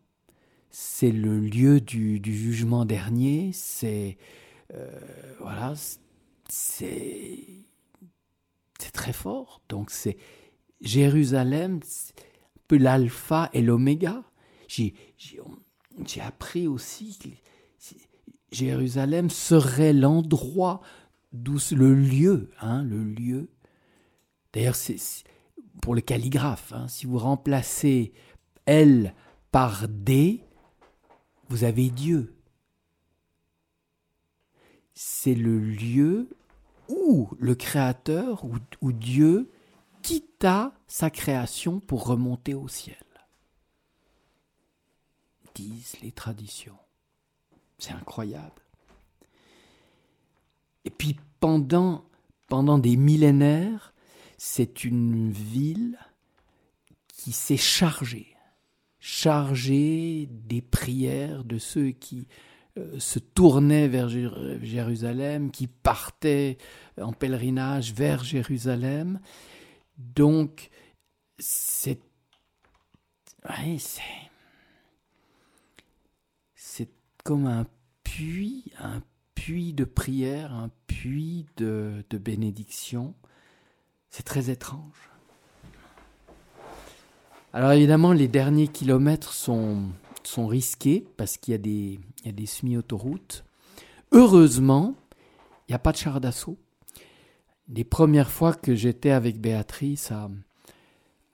[0.71, 3.53] C'est le lieu du, du jugement dernier.
[3.53, 4.19] C'est
[4.75, 5.01] euh,
[5.41, 5.75] voilà,
[6.49, 7.67] c'est
[8.79, 9.63] c'est très fort.
[9.69, 10.17] Donc c'est
[10.81, 11.81] Jérusalem,
[12.69, 14.23] peu l'alpha et l'oméga.
[14.69, 17.29] J'ai appris aussi que
[18.51, 20.81] Jérusalem serait l'endroit
[21.73, 23.49] le lieu, hein, le lieu.
[24.53, 24.77] D'ailleurs,
[25.83, 28.13] pour le calligraphe, hein, si vous remplacez
[28.65, 29.15] L
[29.53, 30.43] par D,
[31.49, 32.35] vous avez Dieu.
[34.95, 36.31] C'est le lieu
[36.89, 38.45] où le Créateur,
[38.81, 39.51] où Dieu
[40.03, 42.97] quitta sa création pour remonter au ciel.
[45.55, 46.79] Disent les traditions.
[47.79, 48.63] C'est incroyable.
[50.85, 52.05] Et puis pendant,
[52.47, 53.93] pendant des millénaires,
[54.39, 55.99] c'est une ville
[57.09, 58.37] qui s'est chargée,
[59.01, 62.29] chargé des prières de ceux qui
[62.99, 66.59] se tournaient vers Jér- Jérusalem, qui partaient
[67.01, 69.21] en pèlerinage vers Jérusalem.
[69.99, 70.71] Donc,
[71.39, 72.01] c'est.
[73.49, 73.77] ouais.
[76.55, 76.89] C'est
[77.25, 77.67] comme un
[78.05, 79.03] puits, un
[79.35, 83.15] puits de prière, un puits de, de bénédiction.
[84.11, 85.11] C'est très étrange.
[87.53, 89.85] Alors évidemment, les derniers kilomètres sont,
[90.27, 93.45] sont risqués parce qu'il y a des, des semi-autoroutes.
[94.13, 94.95] Heureusement,
[95.69, 96.59] il n'y a pas de char d'assaut.
[97.69, 100.31] Les premières fois que j'étais avec Béatrice à,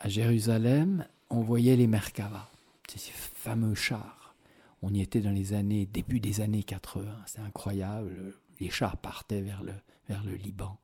[0.01, 2.49] à Jérusalem, on voyait les Merkava,
[2.89, 4.35] ces fameux chars.
[4.83, 7.05] On y était dans les années, début des années 80.
[7.27, 8.35] C'est incroyable.
[8.61, 9.73] Les chars partaient vers le,
[10.09, 10.77] vers le Liban.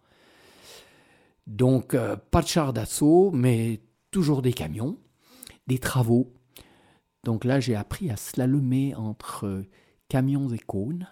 [1.46, 3.80] Donc, euh, pas de chars d'assaut, mais
[4.10, 4.98] toujours des camions,
[5.66, 6.32] des travaux.
[7.24, 9.66] Donc là, j'ai appris à slalomer entre euh,
[10.08, 11.08] camions et cônes,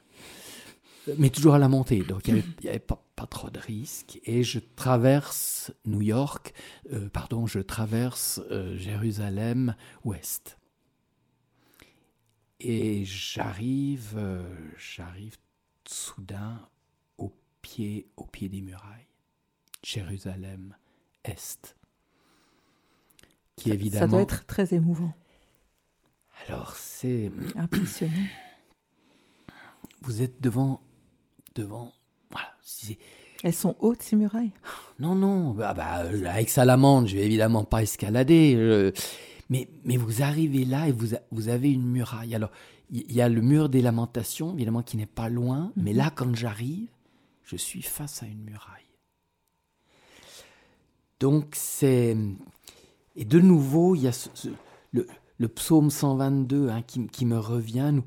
[1.19, 2.03] mais toujours à la montée.
[2.03, 4.21] Donc, il n'y avait, pas, pas trop de risques.
[4.25, 6.53] Et je traverse New York,
[6.93, 10.59] euh, pardon, je traverse euh, Jérusalem ouest.
[12.59, 14.43] Et j'arrive, euh,
[14.79, 15.37] j'arrive
[15.85, 16.69] soudain
[17.19, 17.33] au
[17.63, 19.07] pied, au pied des murailles.
[19.83, 20.75] Jérusalem
[21.25, 21.77] est.
[23.57, 24.07] Qui Ça évidemment.
[24.09, 25.15] doit être très émouvant,
[26.49, 28.13] Alors c'est, impressionnant.
[30.03, 30.81] vous êtes devant,
[31.55, 31.93] devant.
[32.31, 32.49] Voilà.
[33.43, 34.53] Elles sont hautes, ces murailles?
[34.99, 35.51] Non, non.
[35.53, 38.93] Bah, bah, euh, avec Salamande, je vais évidemment pas escalader.
[39.51, 42.35] mais, mais vous arrivez là et vous, a- vous avez une muraille.
[42.35, 42.51] Alors,
[42.91, 45.73] il y, y a le mur des lamentations, évidemment, qui n'est pas loin.
[45.77, 46.89] Mais là, quand j'arrive,
[47.45, 48.83] je suis face à une muraille.
[51.21, 52.17] Donc, c'est.
[53.17, 54.49] Et de nouveau, il y a ce- ce-
[54.93, 55.07] le,
[55.39, 58.03] le psaume 122 hein, qui, me revient.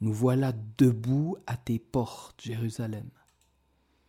[0.00, 3.08] Nous, voilà debout à tes portes, Jérusalem.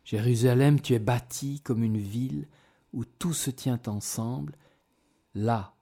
[0.03, 2.47] Jérusalem, tu es bâtie comme une ville
[2.91, 4.55] où tout se tient ensemble.
[5.33, 5.75] Là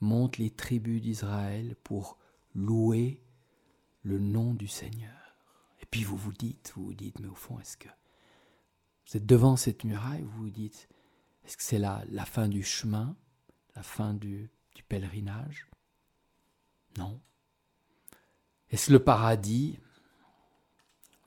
[0.00, 2.18] montent les tribus d'Israël pour
[2.54, 3.22] louer
[4.02, 5.36] le nom du Seigneur.
[5.80, 7.88] Et puis vous vous dites, vous vous dites, mais au fond, est-ce que
[9.06, 10.88] vous êtes devant cette muraille, vous vous dites,
[11.44, 13.16] est-ce que c'est la, la fin du chemin,
[13.74, 14.50] la fin du
[14.88, 15.71] pèlerinage?
[16.98, 17.20] Non.
[18.70, 19.78] Est-ce le paradis?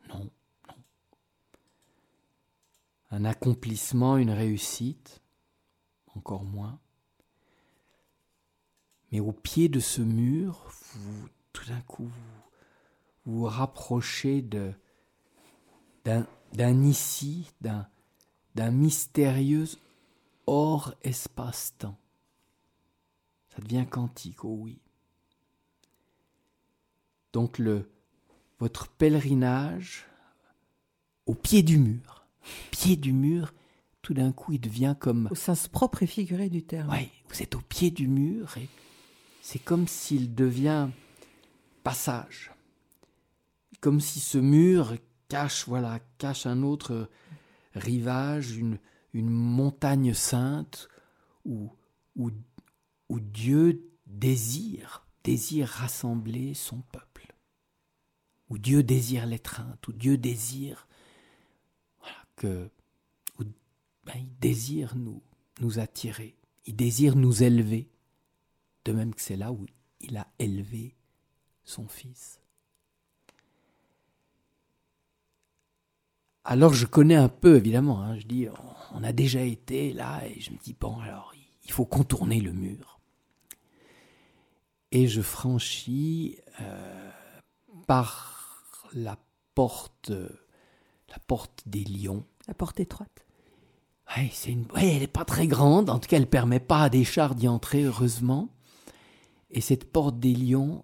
[0.09, 0.30] Non
[3.16, 5.22] un accomplissement, une réussite,
[6.16, 6.80] encore moins.
[9.11, 10.70] Mais au pied de ce mur,
[11.53, 12.11] tout d'un coup,
[13.26, 17.88] vous vous, rapprochez d'un, d'un ici, d'un,
[18.53, 19.68] d'un mystérieux
[20.45, 21.97] hors espace-temps.
[23.47, 24.82] Ça devient quantique, oh oui.
[27.36, 27.91] Donc le,
[28.59, 30.05] votre pèlerinage
[31.25, 32.25] au pied du mur,
[32.71, 33.53] pied du mur,
[34.01, 36.89] tout d'un coup il devient comme Au sens propre et figuré du terme.
[36.89, 38.69] Ouais, vous êtes au pied du mur et
[39.41, 40.88] c'est comme s'il devient
[41.83, 42.53] passage.
[43.81, 44.95] Comme si ce mur
[45.27, 47.09] cache, voilà, cache un autre
[47.73, 48.79] rivage, une,
[49.11, 50.88] une montagne sainte
[51.43, 51.69] où,
[52.15, 52.31] où,
[53.09, 57.14] où Dieu désire, désire rassembler son peuple.
[58.49, 60.87] Où Dieu désire l'étreinte, où Dieu désire
[61.99, 62.69] voilà, que
[63.39, 63.43] où,
[64.05, 65.21] ben, il désire nous,
[65.61, 66.35] nous attirer,
[66.65, 67.89] il désire nous élever,
[68.85, 69.65] de même que c'est là où
[69.99, 70.95] il a élevé
[71.63, 72.39] son fils.
[76.43, 78.47] Alors je connais un peu, évidemment, hein, je dis,
[78.93, 81.33] on a déjà été là, et je me dis, bon, alors
[81.63, 82.99] il faut contourner le mur.
[84.91, 87.11] Et je franchis euh,
[87.87, 88.34] par
[88.95, 89.19] la
[89.53, 92.25] porte, la porte des lions.
[92.47, 93.25] La porte étroite.
[94.15, 94.65] Ouais, c'est une...
[94.71, 97.03] ouais, elle n'est pas très grande, en tout cas elle ne permet pas à des
[97.03, 98.49] chars d'y entrer, heureusement.
[99.49, 100.83] Et cette porte des lions,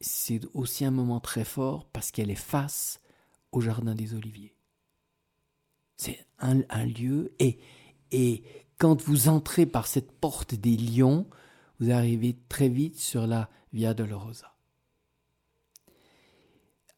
[0.00, 3.00] c'est aussi un moment très fort parce qu'elle est face
[3.52, 4.56] au jardin des Oliviers.
[5.96, 7.58] C'est un, un lieu, et,
[8.10, 8.42] et
[8.78, 11.26] quand vous entrez par cette porte des lions,
[11.78, 14.55] vous arrivez très vite sur la Via Dolorosa.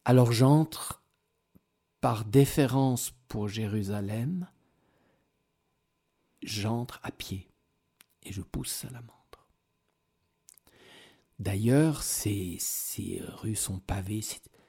[0.08, 1.02] Alors j'entre
[2.00, 4.48] par déférence pour Jérusalem,
[6.42, 7.46] j'entre à pied
[8.22, 9.12] et je pousse Salamandre.
[11.38, 14.22] D'ailleurs, ces, ces rues sont pavées,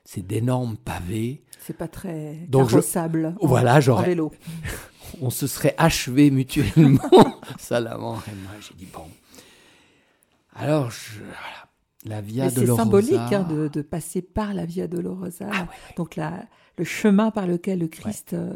[0.04, 1.46] c'est, d'énormes pavés.
[1.60, 4.34] C'est pas très Donc je- carrossable en- Voilà, j'aurais, vélo.
[5.22, 7.10] on se serait achevé mutuellement,
[7.58, 8.52] Salamandre et moi.
[8.60, 9.08] J'ai dit bon.
[10.54, 11.69] Alors, je, voilà.
[12.06, 15.50] La Via C'est symbolique hein, de, de passer par la Via Dolorosa.
[15.52, 16.48] Ah ouais, Donc la,
[16.78, 18.54] le chemin par lequel le Christ euh,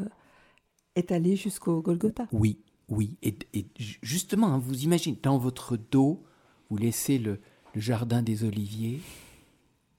[0.95, 2.27] est allé jusqu'au Golgotha.
[2.31, 3.17] Oui, oui.
[3.21, 6.23] Et, et ju- justement, hein, vous imaginez, dans votre dos,
[6.69, 7.41] vous laissez le,
[7.75, 9.01] le jardin des Oliviers,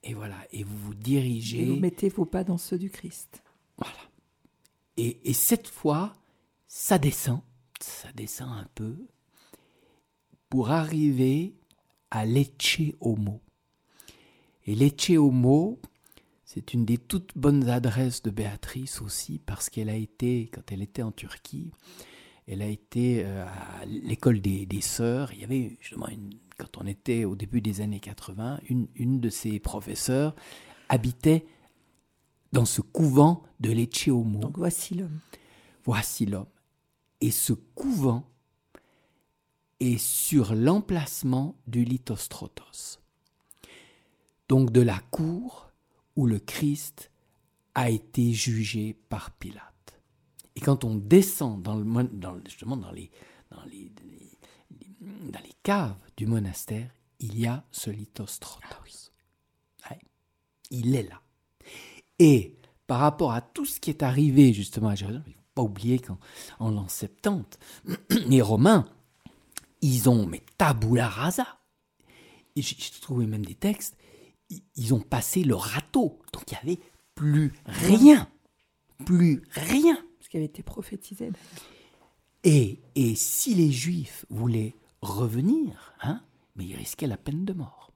[0.05, 1.65] et voilà, et vous vous Et dirigez.
[1.67, 3.43] vous mettez vos pas dans ceux du Christ.
[3.77, 3.95] Voilà.
[4.97, 6.15] Et, et cette fois,
[6.67, 7.41] ça descend,
[7.81, 8.95] ça descend un peu,
[10.49, 11.55] pour arriver
[12.15, 13.41] à Lecce Homo.
[14.67, 15.81] Et Lecce Homo,
[16.45, 20.81] c'est une des toutes bonnes adresses de Béatrice aussi, parce qu'elle a été, quand elle
[20.81, 21.73] était en Turquie,
[22.47, 25.33] elle a été euh, à l'école des, des sœurs.
[25.33, 29.19] Il y avait justement, une, quand on était au début des années 80, une, une
[29.19, 30.37] de ses professeurs
[30.89, 31.45] habitait
[32.53, 34.39] dans ce couvent de Lecce Homo.
[34.39, 35.19] Donc voici l'homme.
[35.85, 36.47] Voici l'homme.
[37.21, 38.25] Et ce couvent
[39.81, 43.01] est sur l'emplacement du Lithostrotos.
[44.49, 45.71] Donc de la cour
[46.17, 47.11] où le Christ
[47.75, 50.01] a été jugé par Pilate.
[50.57, 53.11] Et quand on descend dans le, dans, justement dans les,
[53.51, 53.91] dans, les,
[55.01, 59.11] dans les caves du monastère, il y a ce Lithostrotos.
[59.91, 59.99] Ouais.
[60.71, 61.21] Il est là.
[62.19, 62.57] Et
[62.87, 65.63] par rapport à tout ce qui est arrivé justement à Jérusalem, il ne faut pas
[65.63, 66.19] oublier qu'en
[66.59, 67.59] en l'an 70,
[68.29, 68.87] les Romains,
[69.85, 71.47] ils ont mais tabula rasa.
[72.57, 73.97] J'ai trouvé même des textes,
[74.77, 76.21] ils- ont passé le râteau.
[76.33, 76.83] Donc il n'y avait
[77.15, 78.29] plus rien.
[79.05, 79.99] Plus rien.
[80.21, 81.31] Ce qui avait été prophétisé.
[82.45, 86.23] Et, et si les Juifs voulaient revenir, hein,
[86.57, 87.93] mais ils risquaient la peine de mort.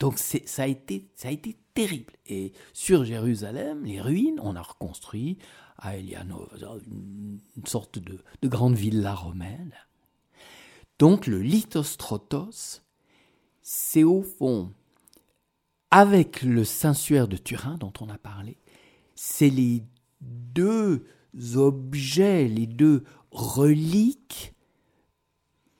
[0.00, 2.12] Donc ça a, été, ça a été terrible.
[2.26, 5.38] Et sur Jérusalem, les ruines, on a reconstruit
[5.78, 6.48] à Elianova
[6.86, 9.72] une, une sorte de, de grande villa romaine.
[10.98, 12.82] Donc le Lithostrotos,
[13.62, 14.72] c'est au fond,
[15.90, 18.58] avec le Saint-Suaire de Turin dont on a parlé,
[19.14, 19.84] c'est les
[20.20, 21.06] deux
[21.54, 24.54] objets, les deux reliques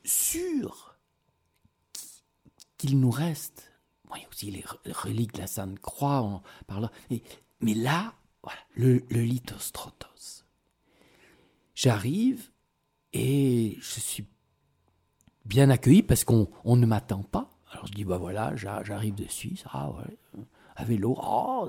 [0.04, 0.96] sûres
[1.92, 2.22] qui-
[2.78, 3.72] qu'il nous reste.
[4.14, 6.42] Il y a aussi les re- reliques de la Sainte Croix, en.
[7.10, 7.22] Mais,
[7.60, 10.44] mais là, voilà, le, le lithostrotos.
[11.74, 12.50] J'arrive
[13.12, 14.26] et je suis
[15.48, 17.50] bien accueilli parce qu'on on ne m'attend pas.
[17.72, 20.42] Alors je dis, bah voilà, j'a- j'arrive de Suisse, ah ouais,
[20.76, 21.66] à vélo, ah.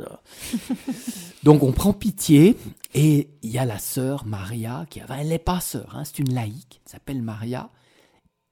[1.43, 2.55] Donc on prend pitié
[2.93, 6.19] et il y a la sœur Maria qui enfin, elle n'est pas sœur, hein, c'est
[6.19, 7.69] une laïque, elle s'appelle Maria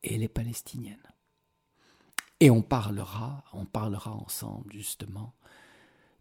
[0.03, 0.97] et elle est palestinienne.
[2.39, 5.33] Et on parlera, on parlera ensemble justement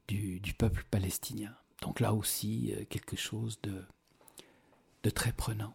[0.09, 1.55] du, du peuple palestinien.
[1.83, 3.85] Donc là aussi euh, quelque chose de,
[5.03, 5.75] de très prenant.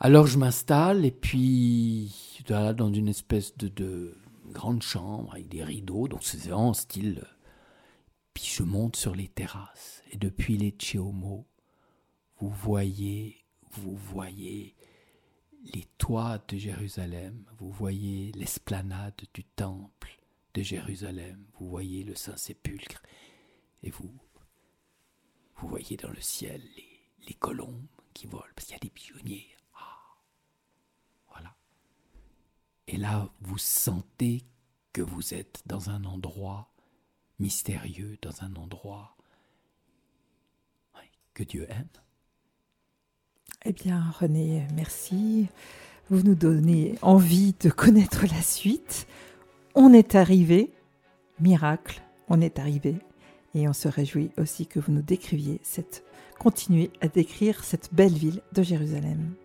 [0.00, 2.14] Alors je m'installe et puis
[2.48, 7.20] dans une espèce de, de grande chambre avec des rideaux, donc c'est vraiment style.
[7.22, 7.28] euh,
[8.34, 11.46] Puis je monte sur les terrasses et depuis les Tcheomo,
[12.38, 14.74] vous voyez, vous voyez
[15.74, 20.18] les toits de Jérusalem, vous voyez l'esplanade du temple
[20.54, 23.02] de Jérusalem, vous voyez le Saint-Sépulcre
[23.82, 24.12] et vous,
[25.56, 28.90] vous voyez dans le ciel les, les colombes qui volent parce qu'il y a des
[28.90, 29.48] pigeonniers.
[29.74, 30.16] Ah,
[31.30, 31.54] voilà.
[32.92, 34.42] Et là, vous sentez
[34.92, 36.72] que vous êtes dans un endroit
[37.38, 39.16] mystérieux, dans un endroit
[41.32, 41.86] que Dieu aime.
[43.64, 45.46] Eh bien, René, merci.
[46.08, 49.06] Vous nous donnez envie de connaître la suite.
[49.76, 50.72] On est arrivé,
[51.38, 52.96] miracle, on est arrivé.
[53.54, 56.02] Et on se réjouit aussi que vous nous décriviez cette,
[56.40, 59.36] continuez à décrire cette belle ville de Jérusalem.